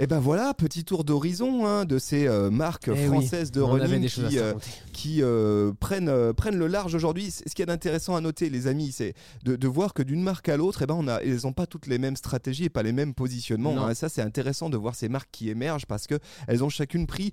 Et 0.00 0.06
ben 0.06 0.20
voilà, 0.20 0.54
petit 0.54 0.84
tour 0.84 1.02
d'horizon 1.02 1.66
hein, 1.66 1.84
de 1.84 1.98
ces 1.98 2.28
euh, 2.28 2.50
marques 2.50 2.86
Eh 2.86 2.92
oui, 2.92 3.06
françaises 3.06 3.50
de 3.50 3.60
running 3.60 4.08
qui, 4.08 4.38
euh, 4.38 4.54
qui 4.92 5.22
euh, 5.22 5.72
prennent, 5.80 6.32
prennent 6.34 6.56
le 6.56 6.68
large 6.68 6.94
aujourd'hui. 6.94 7.32
Ce 7.32 7.52
qui 7.52 7.62
est 7.62 7.70
intéressant 7.70 8.14
à 8.14 8.20
noter, 8.20 8.48
les 8.48 8.68
amis, 8.68 8.92
c'est 8.92 9.14
de, 9.42 9.56
de 9.56 9.68
voir 9.68 9.94
que 9.94 10.04
d'une 10.04 10.22
marque 10.22 10.48
à 10.48 10.56
l'autre, 10.56 10.82
eh 10.82 10.86
ben, 10.86 10.94
on 10.96 11.08
a, 11.08 11.16
elles 11.16 11.40
n'ont 11.42 11.52
pas 11.52 11.66
toutes 11.66 11.88
les 11.88 11.98
mêmes 11.98 12.14
stratégies 12.14 12.66
et 12.66 12.68
pas 12.68 12.84
les 12.84 12.92
mêmes 12.92 13.12
positionnements. 13.12 13.86
Hein. 13.86 13.94
Ça, 13.94 14.08
c'est 14.08 14.22
intéressant 14.22 14.70
de 14.70 14.76
voir 14.76 14.94
ces 14.94 15.08
marques 15.08 15.30
qui 15.32 15.50
émergent 15.50 15.86
parce 15.86 16.06
que 16.06 16.20
elles 16.46 16.62
ont 16.62 16.68
chacune 16.68 17.08
pris, 17.08 17.32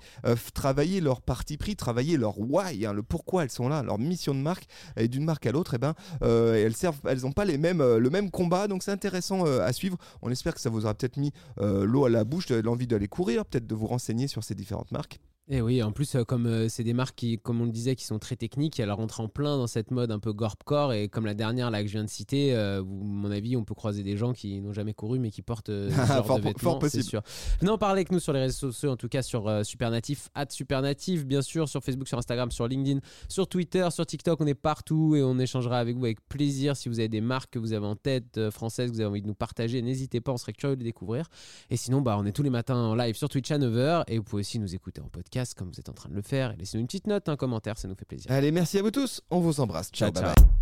travaillé 0.56 1.02
leur 1.02 1.22
parti 1.22 1.58
pris, 1.58 1.76
travaillé 1.76 2.18
leur 2.18 2.40
why, 2.40 2.84
hein, 2.88 2.94
le 2.94 3.04
pourquoi 3.04 3.44
elles 3.44 3.52
sont 3.52 3.70
là, 3.70 3.84
leur 3.84 4.00
mission 4.00 4.34
de 4.34 4.40
marque. 4.40 4.66
Et 4.98 5.08
d'une 5.08 5.24
marque 5.24 5.46
à 5.46 5.52
l'autre, 5.52 5.76
eh 5.76 5.78
ben, 5.78 5.94
elles 6.22 6.76
servent, 6.76 7.00
elles 7.08 7.22
n'ont 7.22 7.32
pas 7.32 7.46
les 7.46 7.60
mêmes, 7.60 7.84
le 7.84 8.10
même 8.10 8.32
combat. 8.32 8.68
Donc 8.68 8.82
c'est 8.82 8.92
intéressant 8.92 9.46
à 9.46 9.72
suivre. 9.72 9.98
On 10.24 10.32
espère 10.32 10.56
que 10.56 10.62
ça 10.62 10.72
vous 10.72 10.86
aura 10.86 10.96
peut-être 10.96 11.18
mis 11.18 11.32
l'eau 11.60 12.06
à 12.06 12.10
la 12.10 12.24
bouche, 12.24 12.48
de 12.48 12.55
l'envie 12.62 12.88
d'aller 12.88 13.08
courir, 13.08 13.46
peut-être 13.46 13.68
de 13.68 13.76
vous 13.76 13.88
renseigner 13.88 14.28
sur 14.28 14.44
ces 14.44 14.56
différentes 14.56 14.92
marques. 14.92 15.20
Et 15.48 15.62
oui, 15.62 15.84
en 15.84 15.92
plus, 15.92 16.16
euh, 16.16 16.24
comme 16.24 16.48
euh, 16.48 16.68
c'est 16.70 16.84
des 16.84 16.94
marques 16.94 17.14
qui, 17.16 17.38
comme 17.38 17.62
on 17.62 17.66
le 17.66 17.72
disait, 17.72 17.96
qui 17.96 18.04
sont 18.04 18.18
très 18.18 18.36
techniques, 18.36 18.80
elles 18.80 18.92
rentrent 18.92 19.20
en 19.20 19.28
plein 19.28 19.58
dans 19.58 19.68
cette 19.68 19.92
mode 19.92 20.10
un 20.10 20.18
peu 20.18 20.34
gorpcore. 20.34 20.92
Et 20.92 21.08
comme 21.08 21.28
la 21.28 21.36
dernière 21.36 21.70
là 21.70 21.84
que 21.84 21.88
je 21.88 21.94
viens 21.94 22.04
de 22.04 22.10
citer, 22.10 22.56
euh, 22.56 22.82
à 22.82 22.84
mon 22.84 23.30
avis, 23.30 23.56
on 23.56 23.64
peut 23.64 23.76
croiser 23.76 24.02
des 24.02 24.18
gens 24.18 24.34
qui 24.34 24.60
n'ont 24.60 24.74
jamais 24.74 24.96
couru 24.96 25.20
mais 25.20 25.30
qui 25.30 25.44
portent 25.44 25.70
euh, 25.70 25.92
ce 25.92 25.96
genre 26.14 26.26
Fort 26.26 26.40
de 26.40 26.46
vêtements. 26.46 26.72
fort 26.72 26.80
possible. 26.80 27.04
sûr. 27.04 27.22
Venez 27.60 27.70
en 27.70 27.78
parler 27.78 28.00
avec 28.00 28.12
nous 28.12 28.20
sur 28.20 28.34
les 28.34 28.40
réseaux 28.40 28.72
sociaux, 28.72 28.90
en 28.90 28.98
tout 28.98 29.08
cas 29.08 29.22
sur 29.22 29.48
euh, 29.48 29.62
Supernatif, 29.62 30.30
at 30.34 30.48
Supernatif, 30.50 31.28
bien 31.28 31.44
sûr, 31.44 31.70
sur 31.70 31.84
Facebook, 31.84 32.08
sur 32.08 32.18
Instagram, 32.18 32.50
sur 32.50 32.68
LinkedIn, 32.68 33.02
sur 33.30 33.48
Twitter, 33.48 33.88
sur 33.92 34.06
TikTok, 34.08 34.42
on 34.42 34.48
est 34.48 34.56
partout 34.56 35.16
et 35.16 35.22
on 35.22 35.38
échangera 35.38 35.78
avec 35.78 35.96
vous 35.96 36.06
avec 36.06 36.28
plaisir. 36.28 36.76
Si 36.76 36.90
vous 36.90 37.00
avez 37.00 37.08
des 37.10 37.22
marques 37.22 37.54
que 37.54 37.60
vous 37.60 37.74
avez 37.74 37.86
en 37.86 37.96
tête 37.96 38.50
françaises, 38.50 38.90
que 38.90 38.96
vous 38.96 39.02
avez 39.02 39.10
envie 39.10 39.22
de 39.22 39.28
nous 39.28 39.36
partager, 39.36 39.84
n'hésitez 39.84 40.22
pas, 40.22 40.32
on 40.32 40.38
serait 40.38 40.54
curieux 40.54 40.76
de 40.76 40.82
les 40.82 40.90
découvrir. 40.90 41.28
Et 41.70 41.78
sinon, 41.78 42.02
bah, 42.02 42.18
on 42.20 42.26
est 42.26 42.32
tous 42.32 42.44
les 42.44 42.50
matins 42.50 42.76
en 42.78 42.96
live 42.96 43.16
sur 43.16 43.30
Twitch 43.30 43.52
à 43.52 43.60
9h 43.60 44.06
et 44.08 44.18
vous 44.18 44.24
pouvez 44.24 44.40
aussi 44.40 44.58
nous 44.58 44.74
écouter 44.74 45.02
en 45.02 45.10
podcast 45.36 45.54
comme 45.58 45.70
vous 45.70 45.80
êtes 45.80 45.90
en 45.90 45.94
train 45.94 46.10
de 46.10 46.16
le 46.16 46.22
faire. 46.22 46.52
Et 46.52 46.56
laissez-nous 46.56 46.82
une 46.82 46.88
petite 46.88 47.08
note, 47.08 47.28
un 47.28 47.36
commentaire, 47.36 47.78
ça 47.78 47.88
nous 47.88 47.96
fait 47.96 48.06
plaisir. 48.06 48.32
Allez, 48.32 48.52
merci 48.52 48.78
à 48.78 48.82
vous 48.82 48.92
tous. 48.92 49.22
On 49.30 49.40
vous 49.40 49.60
embrasse. 49.60 49.92
ciao. 49.92 50.12
Ciao, 50.12 50.24
bye 50.24 50.34
ciao. 50.34 50.46
bye. 50.46 50.55